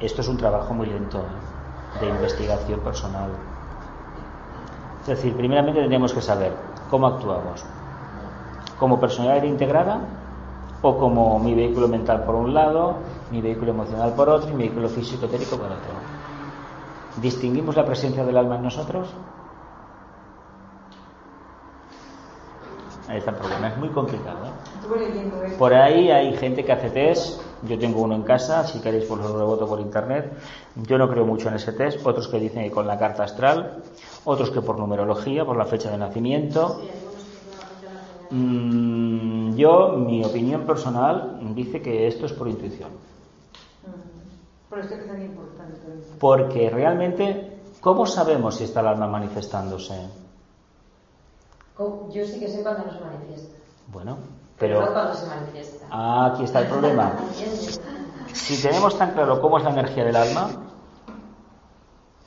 [0.00, 2.00] Esto es un trabajo muy lento ¿eh?
[2.00, 3.30] de investigación personal.
[5.02, 6.52] Es decir, primeramente tendríamos que saber
[6.90, 7.64] cómo actuamos.
[8.78, 10.00] Como personalidad integrada
[10.82, 12.96] o como mi vehículo mental por un lado,
[13.30, 15.92] mi vehículo emocional por otro y mi vehículo físico etérico por otro.
[17.20, 19.08] ¿Distinguimos la presencia del alma en nosotros?
[23.08, 24.46] El problema, es muy complicado.
[24.46, 25.54] ¿eh?
[25.58, 29.20] Por ahí hay gente que hace test, yo tengo uno en casa, si queréis pues
[29.22, 30.30] lo reboto por internet.
[30.76, 33.82] Yo no creo mucho en ese test, otros que dicen que con la carta astral,
[34.24, 36.82] otros que por numerología, por la fecha de nacimiento.
[38.30, 42.90] Mm, yo, mi opinión personal dice que esto es por intuición.
[44.68, 45.78] Por esto es tan importante.
[46.18, 49.94] Porque realmente, ¿cómo sabemos si está el alma manifestándose?
[51.78, 53.56] Yo sí que sé cuando no se manifiesta.
[53.92, 54.18] Bueno,
[54.58, 54.84] pero.
[54.84, 55.86] No cuando se manifiesta.
[55.90, 57.12] Ah, aquí está el problema.
[58.32, 60.50] si tenemos tan claro cómo es la energía del alma,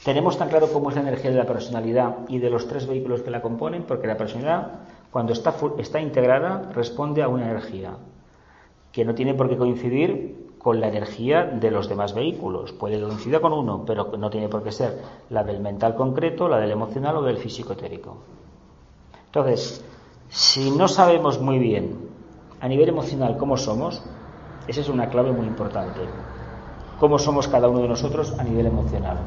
[0.03, 3.21] tenemos tan claro cómo es la energía de la personalidad y de los tres vehículos
[3.21, 4.79] que la componen, porque la personalidad,
[5.11, 7.97] cuando está, está integrada, responde a una energía
[8.91, 12.71] que no tiene por qué coincidir con la energía de los demás vehículos.
[12.71, 16.59] Puede coincidir con uno, pero no tiene por qué ser la del mental concreto, la
[16.59, 18.17] del emocional o del físico etérico.
[19.25, 19.83] Entonces,
[20.29, 22.09] si no sabemos muy bien
[22.59, 24.03] a nivel emocional cómo somos,
[24.67, 26.01] esa es una clave muy importante.
[26.99, 29.17] Cómo somos cada uno de nosotros a nivel emocional.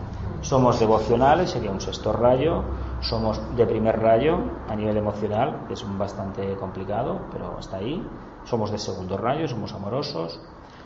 [0.44, 2.62] Somos devocionales, sería un sexto rayo,
[3.00, 4.36] somos de primer rayo
[4.68, 8.06] a nivel emocional, que es bastante complicado, pero está ahí.
[8.44, 10.38] Somos de segundo rayo, somos amorosos,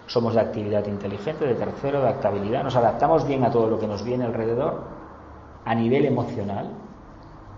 [0.07, 3.89] somos de actividad inteligente, de tercero, de adaptabilidad, nos adaptamos bien a todo lo que
[3.89, 4.85] nos viene alrededor
[5.65, 6.71] a nivel emocional,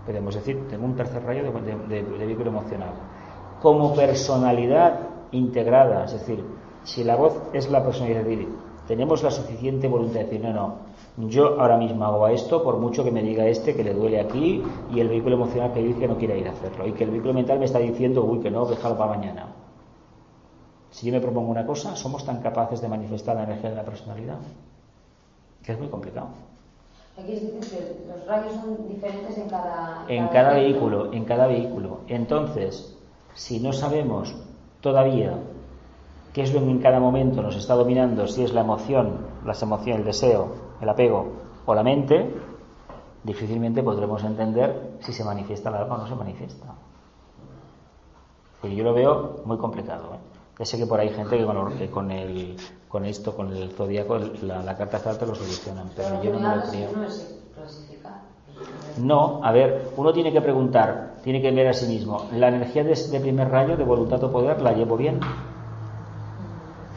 [0.03, 2.93] podemos decir, tengo un tercer rayo de, vehículo emocional.
[3.61, 5.01] Como personalidad
[5.33, 6.43] integrada, es decir,
[6.83, 8.25] si la voz es la personalidad,
[8.87, 13.03] tenemos la suficiente voluntad de decir, no, no, yo ahora mismo hago esto, por mucho
[13.03, 14.63] que me diga este que le duele aquí,
[14.93, 17.11] y el vehículo emocional que dice que no quiere ir a hacerlo, y que el
[17.11, 19.47] vehículo mental me está diciendo, uy, que no, déjalo para mañana.
[20.89, 23.83] Si yo me propongo una cosa, somos tan capaces de manifestar la energía de la
[23.83, 24.39] personalidad,
[25.63, 26.29] que es muy complicado.
[27.17, 31.99] Aquí es que los rayos son diferentes en cada, en cada, vehículo, en cada vehículo.
[32.07, 32.97] Entonces,
[33.33, 34.35] si no sabemos
[34.81, 35.37] todavía
[36.33, 39.61] qué es lo que en cada momento nos está dominando, si es la emoción, las
[39.61, 40.47] emociones, el deseo,
[40.81, 41.31] el apego
[41.65, 42.33] o la mente,
[43.23, 46.67] difícilmente podremos entender si se manifiesta el alma o no se manifiesta.
[48.63, 50.13] Y yo lo veo muy complicado.
[50.13, 50.17] ¿eh?
[50.59, 52.55] Ya sé que por ahí hay gente que con, el,
[52.87, 56.55] con esto, con el zodíaco, la, carta astral te lo solucionan, pero, yo no me
[56.55, 56.89] lo creo.
[58.99, 62.83] No, a ver, uno tiene que preguntar, tiene que ver a sí mismo, ¿la energía
[62.83, 65.19] de, primer rayo, de voluntad o poder, la llevo bien?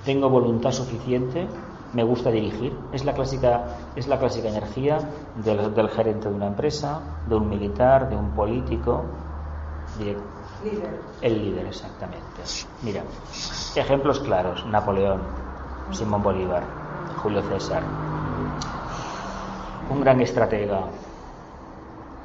[0.05, 1.47] ¿Tengo voluntad suficiente?
[1.93, 2.77] ¿Me gusta dirigir?
[2.93, 3.65] Es la clásica,
[3.97, 4.99] es la clásica energía
[5.45, 9.05] del, del gerente de una empresa, de un militar, de un político,
[11.23, 12.43] el líder, exactamente.
[12.83, 13.03] Mira,
[13.77, 15.21] ejemplos claros: Napoleón,
[15.93, 16.65] Simón Bolívar,
[17.23, 17.83] Julio César.
[19.91, 20.85] Un gran estratega,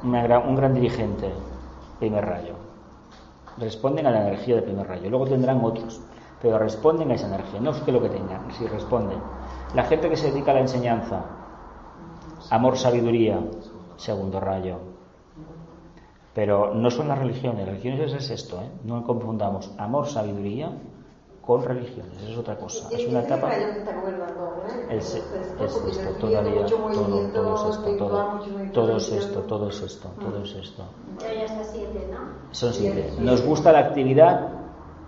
[0.04, 1.32] un gran dirigente,
[2.00, 2.54] primer rayo.
[3.58, 5.10] Responden a la energía del primer rayo.
[5.10, 6.02] Luego tendrán otros,
[6.42, 7.60] pero responden a esa energía.
[7.60, 9.20] No es que lo que tengan, si responden.
[9.74, 11.24] La gente que se dedica a la enseñanza,
[12.50, 13.40] amor, sabiduría,
[13.98, 14.78] segundo rayo.
[16.34, 18.70] Pero no son las religiones, las religiones es esto, ¿eh?
[18.84, 20.72] no confundamos amor, sabiduría
[21.42, 22.88] con religiones, es otra cosa.
[22.96, 23.52] Es una etapa.
[24.92, 28.40] Es, esto, todavía, todo, todo es esto, todo,
[28.72, 30.84] todo es esto, todo es esto, todo es esto.
[32.52, 33.14] Son siete.
[33.20, 34.59] Nos gusta la actividad,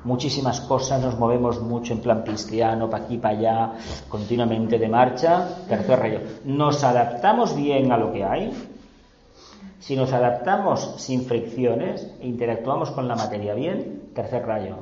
[0.04, 3.74] muchísimas cosas, nos movemos mucho en plan cristiano, para aquí, para allá,
[4.10, 5.48] continuamente de marcha.
[5.68, 6.20] Tercer rayo.
[6.46, 8.52] Nos adaptamos bien a lo que hay,
[9.80, 14.76] si nos adaptamos sin fricciones e interactuamos con la materia bien, tercer rayo.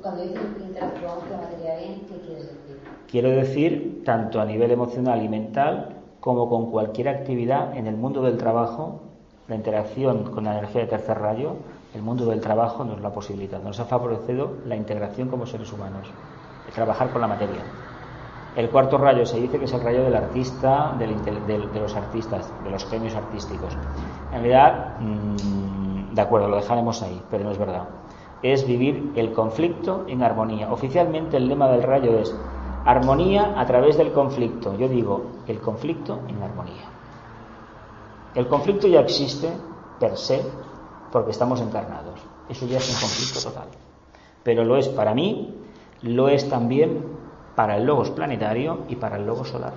[0.00, 2.80] Cuando dices interactuamos con la materia bien, ¿qué quieres decir?
[3.10, 8.22] Quiero decir, tanto a nivel emocional y mental, como con cualquier actividad en el mundo
[8.22, 9.00] del trabajo,
[9.48, 11.56] la interacción con la energía de tercer rayo,
[11.94, 16.08] el mundo del trabajo nos la posibilita, nos ha favorecido la integración como seres humanos,
[16.66, 17.62] de trabajar con la materia.
[18.56, 22.70] El cuarto rayo se dice que es el rayo del artista, de los artistas, de
[22.70, 23.74] los genios artísticos.
[24.30, 27.88] En realidad, mm, de acuerdo, lo dejaremos ahí, pero no es verdad.
[28.42, 30.70] Es vivir el conflicto en armonía.
[30.70, 32.34] Oficialmente el lema del rayo es
[32.84, 34.76] armonía a través del conflicto.
[34.76, 36.90] Yo digo, el conflicto en armonía.
[38.34, 39.50] El conflicto ya existe
[39.98, 40.42] per se
[41.12, 42.18] porque estamos encarnados.
[42.48, 43.68] Eso ya es un conflicto total.
[44.42, 45.54] Pero lo es para mí,
[46.02, 47.04] lo es también
[47.54, 49.74] para el logos planetario y para el logos solar.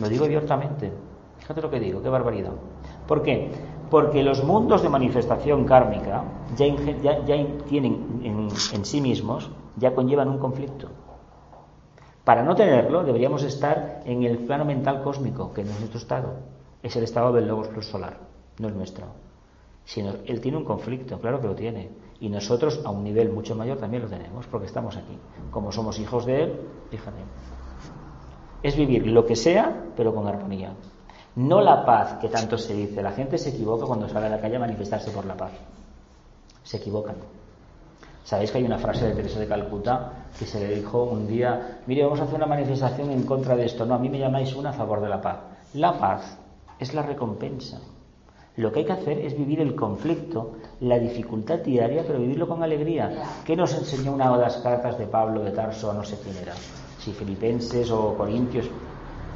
[0.00, 0.92] Lo digo abiertamente.
[1.38, 2.52] Fíjate lo que digo, qué barbaridad.
[3.06, 3.52] ¿Por qué?
[3.90, 6.24] Porque los mundos de manifestación kármica
[6.56, 6.66] ya,
[7.68, 10.88] tienen en, en sí mismos, ya conllevan un conflicto.
[12.24, 16.32] Para no tenerlo, deberíamos estar en el plano mental cósmico, que no es nuestro estado.
[16.82, 18.18] Es el estado del logos plus solar,
[18.58, 19.25] no es nuestro.
[19.86, 21.88] Sino, él tiene un conflicto, claro que lo tiene.
[22.18, 25.16] Y nosotros, a un nivel mucho mayor, también lo tenemos, porque estamos aquí.
[25.50, 26.60] Como somos hijos de él,
[26.90, 27.22] fíjate.
[28.62, 30.74] Es vivir lo que sea, pero con armonía.
[31.36, 33.00] No la paz que tanto se dice.
[33.00, 35.52] La gente se equivoca cuando sale a la calle a manifestarse por la paz.
[36.64, 37.16] Se equivocan.
[38.24, 41.78] Sabéis que hay una frase de Teresa de Calcuta que se le dijo un día,
[41.86, 43.86] mire, vamos a hacer una manifestación en contra de esto.
[43.86, 45.38] No, a mí me llamáis una a favor de la paz.
[45.74, 46.36] La paz
[46.80, 47.78] es la recompensa.
[48.56, 52.62] Lo que hay que hacer es vivir el conflicto, la dificultad diaria, pero vivirlo con
[52.62, 53.42] alegría.
[53.44, 56.36] ¿Qué nos enseñó una de las cartas de Pablo de Tarso a no sé quién
[56.38, 56.54] era?
[56.98, 58.66] Si filipenses o corintios.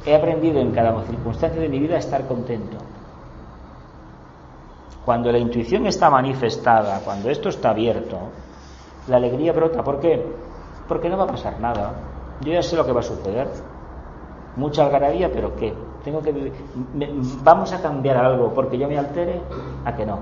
[0.05, 2.77] He aprendido en cada circunstancia de mi vida a estar contento.
[5.05, 8.17] Cuando la intuición está manifestada, cuando esto está abierto,
[9.07, 9.83] la alegría brota.
[9.83, 10.23] ¿Por qué?
[10.87, 11.93] Porque no va a pasar nada.
[12.41, 13.47] Yo ya sé lo que va a suceder.
[14.55, 15.73] Mucha algarabía, pero ¿qué?
[16.03, 16.51] Tengo que
[17.43, 19.39] vamos a cambiar algo porque yo me altere
[19.85, 20.19] a que no.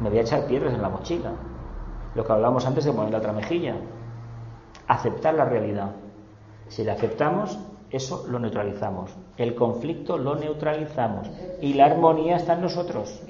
[0.00, 1.32] Me voy a echar piedras en la mochila.
[2.14, 3.74] Lo que hablamos antes de poner la otra mejilla.
[4.88, 5.90] Aceptar la realidad.
[6.68, 7.58] Si la aceptamos,
[7.90, 9.10] eso lo neutralizamos.
[9.36, 11.28] El conflicto lo neutralizamos.
[11.60, 13.22] Y la armonía está en nosotros.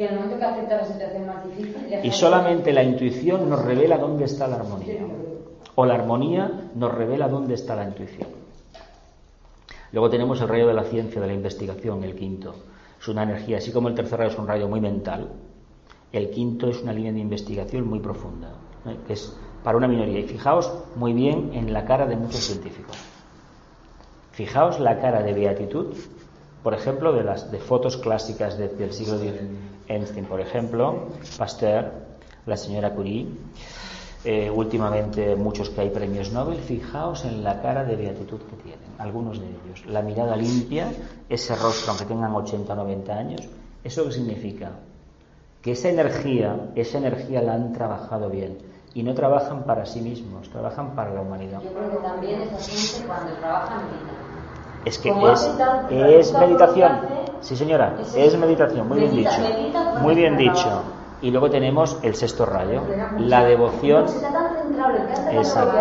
[2.03, 5.07] Y solamente la intuición nos revela dónde está la armonía.
[5.75, 8.36] O la armonía nos revela dónde está la intuición.
[9.97, 12.55] Luego tenemos el rayo de la ciencia, de la investigación, el quinto.
[13.01, 15.33] Es una energía, así como el tercer rayo es un rayo muy mental,
[16.13, 18.51] el quinto es una línea de investigación muy profunda,
[19.07, 19.35] que es
[19.65, 20.19] para una minoría.
[20.19, 22.95] Y fijaos muy bien en la cara de muchos científicos.
[24.33, 25.95] Fijaos la cara de beatitud,
[26.63, 29.45] por ejemplo, de las de fotos clásicas del siglo XIX,
[29.89, 31.07] Einstein, por ejemplo,
[31.39, 31.91] Pasteur,
[32.45, 33.29] la señora Curie,
[34.29, 38.89] eh, últimamente muchos que hay premios Nobel, fijaos en la cara de beatitud que tienen,
[38.99, 39.87] algunos de ellos.
[39.87, 40.89] La mirada limpia,
[41.29, 43.49] ese rostro, aunque tengan 80 o 90 años,
[43.85, 44.73] ¿eso qué significa?
[45.63, 48.59] Que esa energía, esa energía la han trabajado bien
[48.95, 51.63] y no trabajan para sí mismos, trabajan para la humanidad.
[51.63, 53.81] Yo creo que también esa gente cuando trabaja
[54.85, 55.11] es que
[56.19, 57.01] es, meditación.
[57.43, 59.41] Sí, señora, es meditación, muy bien dicho.
[60.01, 60.96] Muy bien dicho.
[61.23, 62.83] Y luego tenemos el sexto rayo,
[63.19, 64.07] la devoción.
[65.33, 65.79] Exacto.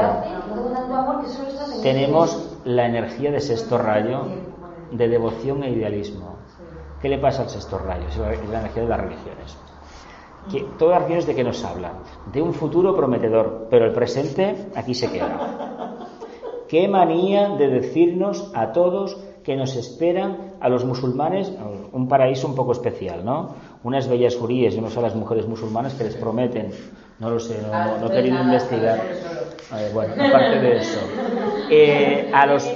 [1.82, 4.28] Tenemos la energía de sexto rayo
[4.92, 6.36] de devoción e idealismo.
[7.02, 8.08] ¿Qué le pasa al sexto rayo?
[8.08, 8.18] Es
[8.50, 9.58] la energía de las religiones.
[10.50, 11.94] Que, todas las religiones de qué nos hablan?
[12.32, 15.98] De un futuro prometedor, pero el presente aquí se queda.
[16.68, 21.52] Qué manía de decirnos a todos que nos esperan a los musulmanes
[21.92, 23.54] un paraíso un poco especial, ¿no?
[23.84, 26.72] Unas bellas juríes y unas a las mujeres musulmanas que les prometen,
[27.20, 29.00] no lo sé, no, he querido investigar.
[29.94, 31.00] bueno, aparte de eso.
[31.70, 32.68] Eh, a los,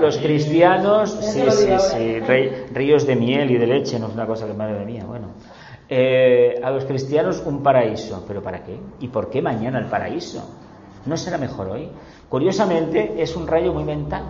[0.00, 2.20] los cristianos, sí, sí, sí,
[2.74, 5.28] ríos de miel y de leche, no es una cosa que madre mía, bueno.
[5.88, 8.78] Eh, a los cristianos un paraíso, pero ¿para qué?
[9.00, 10.46] ¿Y por qué mañana el paraíso?
[11.06, 11.88] ¿No será mejor hoy?
[12.28, 14.24] Curiosamente, es un rayo muy mental.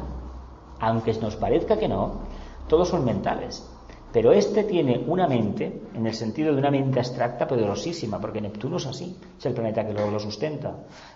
[0.81, 2.20] Aunque nos parezca que no,
[2.68, 3.64] todos son mentales.
[4.12, 8.79] Pero este tiene una mente, en el sentido de una mente abstracta poderosísima, porque Neptuno
[8.79, 10.74] es así, es el planeta que lo, sustenta.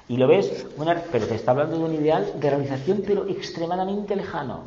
[0.09, 0.67] Y lo ves,
[1.11, 4.65] pero te está hablando de un ideal de realización, pero extremadamente lejano.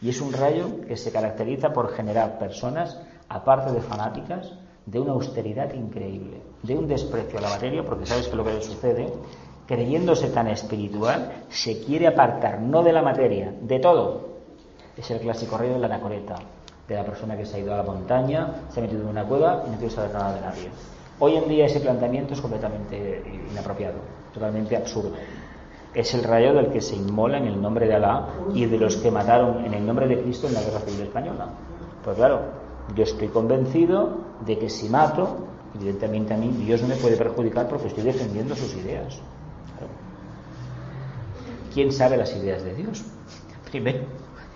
[0.00, 2.98] Y es un rayo que se caracteriza por generar personas,
[3.28, 4.52] aparte de fanáticas,
[4.86, 8.54] de una austeridad increíble, de un desprecio a la materia, porque sabes que lo que
[8.54, 9.12] le sucede
[9.66, 14.36] creyéndose tan espiritual, se quiere apartar no de la materia, de todo.
[14.96, 16.36] Es el clásico rey de la anacoreta,
[16.88, 19.24] de la persona que se ha ido a la montaña, se ha metido en una
[19.24, 20.70] cueva y no quiere saber nada de nadie.
[21.18, 23.98] Hoy en día ese planteamiento es completamente inapropiado,
[24.32, 25.12] totalmente absurdo.
[25.94, 28.96] Es el rayo del que se inmola en el nombre de Alá y de los
[28.96, 31.48] que mataron en el nombre de Cristo en la guerra civil española.
[32.04, 32.40] Pues claro,
[32.94, 35.38] yo estoy convencido de que si mato,
[35.74, 39.20] evidentemente a mí Dios no me puede perjudicar porque estoy defendiendo sus ideas.
[41.76, 43.04] ¿Quién sabe las ideas de Dios?
[43.70, 44.06] Primero,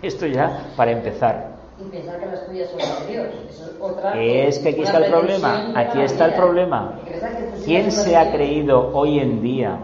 [0.01, 1.55] esto ya para empezar.
[1.79, 3.27] Y pensar que las tuyas son de Dios.
[3.47, 5.73] es, otra, es que aquí está el problema.
[5.77, 6.99] Aquí está el problema.
[7.63, 9.81] ¿Quién se ha creído hoy en día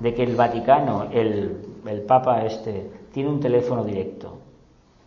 [0.00, 4.36] de que el Vaticano, el, el Papa este, tiene un teléfono directo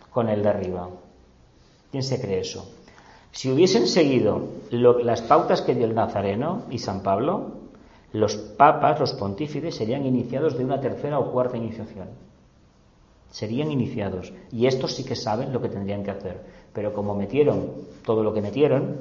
[0.09, 0.88] con el de arriba?
[1.91, 2.65] ¿Quién se cree eso?
[3.32, 4.41] Si hubiesen seguido
[4.72, 7.57] las pautas que dio el Nazareno y San Pablo,
[8.14, 12.08] los papas, los pontífices, serían iniciados de una tercera o cuarta iniciación.
[13.32, 14.34] Serían iniciados.
[14.51, 16.41] Y estos sí que saben lo que tendrían que hacer.
[16.74, 17.72] Pero como metieron
[18.05, 18.97] todo lo que metieron,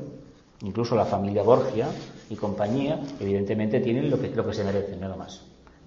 [0.62, 1.88] incluso la familia Borgia
[2.28, 5.44] y compañía, evidentemente tienen lo que, lo que se merecen, nada más.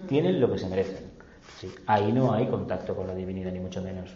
[0.08, 1.10] Tienen lo que se merecen.
[1.86, 4.10] Ahí no hay contacto con la divinidad, ni mucho menos.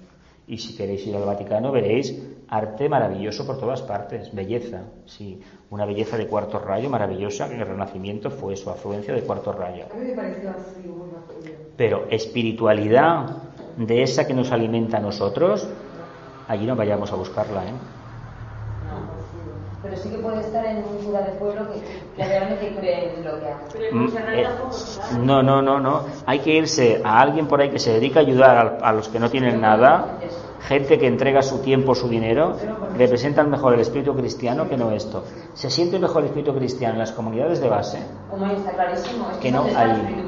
[0.48, 2.22] Y si queréis ir al Vaticano veréis
[2.54, 5.42] arte maravilloso por todas partes, belleza, sí,
[5.72, 9.52] una belleza de cuarto rayo maravillosa, que en el Renacimiento fue su afluencia de cuarto
[9.54, 9.86] rayo.
[9.92, 10.88] A mí me pareció así,
[11.76, 13.38] Pero espiritualidad
[13.76, 15.68] de esa que nos alimenta a nosotros,
[16.48, 17.74] allí no vayamos a buscarla, ¿eh?
[19.82, 21.68] pero sí que puede estar en un cura de pueblo
[22.16, 23.92] que, realmente cree en lo que hace.
[23.92, 24.48] Mm, eh,
[25.20, 26.06] no, no, no, no.
[26.26, 29.20] Hay que irse a alguien por ahí que se dedica a ayudar a, los que
[29.20, 30.20] no tienen nada,
[30.68, 32.56] gente que entrega su tiempo, su dinero,
[32.96, 35.24] representan mejor el espíritu cristiano que no esto.
[35.54, 38.00] Se siente mejor el espíritu cristiano en las comunidades de base.
[38.30, 40.26] Como está clarísimo, es que no hay.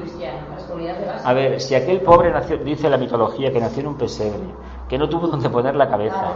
[1.23, 4.43] A ver, si aquel pobre nació, dice la mitología que nació en un pesebre,
[4.89, 6.33] que no tuvo donde poner la cabeza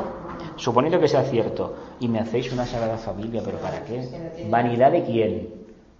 [0.55, 4.45] suponiendo que sea cierto, y me hacéis una sagrada familia, pero ¿para qué?
[4.49, 5.49] ¿Vanidad de quién?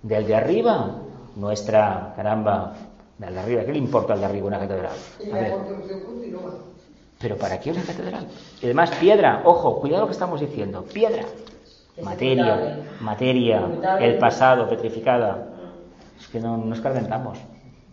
[0.04, 0.96] ¿Del de arriba?
[1.36, 2.74] Nuestra, caramba,
[3.18, 4.96] del de arriba, ¿qué le importa al de arriba una catedral?
[7.20, 8.28] Pero ¿para qué una catedral?
[8.62, 11.24] Y además, piedra, ojo, cuidado lo que estamos diciendo, piedra,
[12.02, 13.68] materia, materia,
[14.00, 15.48] el pasado, petrificada.
[16.18, 17.38] Es que no nos calentamos.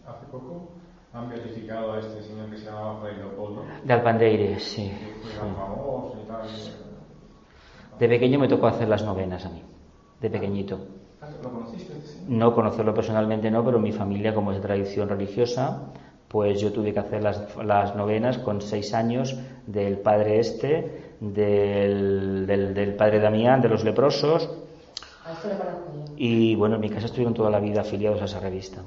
[0.06, 0.68] Hace poco
[1.12, 3.64] han beatificado a este señor que se llamaba Fray Leopoldo.
[3.82, 4.92] De Alpandeire, sí.
[7.98, 9.62] De pequeño me tocó hacer las novenas a mí,
[10.20, 10.78] de pequeñito.
[11.20, 11.94] Ah, ¿Lo conociste?
[12.28, 15.90] No conocerlo personalmente no, pero mi familia, como es de tradición religiosa,
[16.28, 22.46] pues yo tuve que hacer las, las novenas con seis años del padre este, del,
[22.46, 24.50] del, padre Damián, de los leprosos.
[26.16, 28.82] Y bueno, en mi casa estuvieron toda la vida afiliados a esa revista.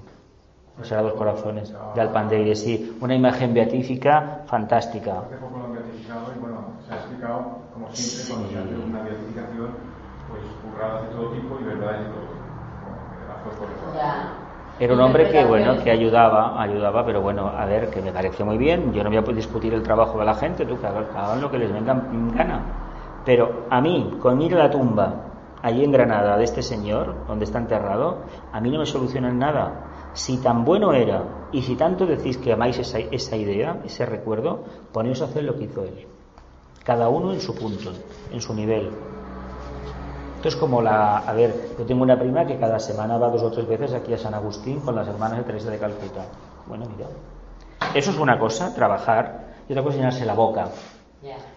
[0.78, 2.98] Los Sagrados Corazones de Alpandeire, sí.
[3.02, 5.20] Una imagen beatífica fantástica.
[5.20, 8.76] Hace poco lo han beatificado y bueno, se ha explicado, como siempre, cuando se hace
[8.76, 9.70] una beatificación,
[10.30, 12.40] pues curradas de todo tipo y verdades de todo tipo.
[14.80, 18.46] Era un hombre que bueno que ayudaba, ayudaba, pero bueno, a ver, que me pareció
[18.46, 18.94] muy bien.
[18.94, 21.58] Yo no voy a discutir el trabajo de la gente, tú que hagan lo que
[21.58, 22.64] les venga en gana.
[23.26, 25.26] Pero a mí, con ir a la tumba
[25.62, 28.20] allí en Granada de este señor, donde está enterrado,
[28.54, 30.12] a mí no me solucionan nada.
[30.14, 34.64] Si tan bueno era y si tanto decís que amáis esa, esa idea, ese recuerdo,
[34.94, 36.08] poneos a hacer lo que hizo él.
[36.86, 37.92] Cada uno en su punto,
[38.32, 38.90] en su nivel.
[40.40, 41.18] Esto es como la.
[41.18, 44.14] A ver, yo tengo una prima que cada semana va dos o tres veces aquí
[44.14, 46.26] a San Agustín con las hermanas de Teresa de Calcuta.
[46.66, 47.10] Bueno, mira.
[47.94, 50.70] Eso es una cosa, trabajar, y otra cosa llenarse la boca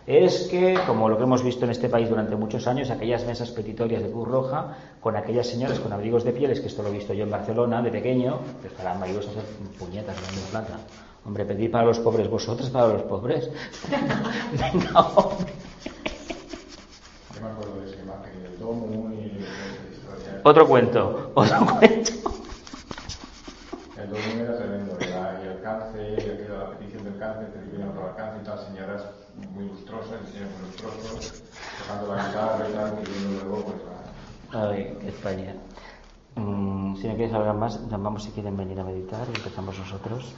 [0.06, 3.50] es que, como lo que hemos visto en este país durante muchos años, aquellas mesas
[3.50, 6.92] petitorias de Cruz Roja, con aquellas señoras con abrigos de pieles, que esto lo he
[6.92, 9.44] visto yo en Barcelona de pequeño, pues para mayores hacer
[9.78, 10.78] puñetas de plata.
[11.24, 13.48] Hombre, pedid para los pobres, vosotros para los pobres.
[14.52, 15.52] Venga, hombre.
[20.44, 22.12] Otro cuento, otro cuento.
[23.96, 28.40] El domo era tremendo, y el cáncer, la petición del cáncer, que por el cáncer
[28.42, 29.06] y tal, señoras
[29.54, 31.42] muy lustrosa, el diseño muy lustroso,
[31.78, 33.76] tocando la guitarra y tal, y luego pues
[34.52, 34.70] a...
[34.70, 35.54] Ay, España.
[36.34, 40.32] Mm, si no quieres hablar más, llamamos si quieren venir a meditar y empezamos nosotros.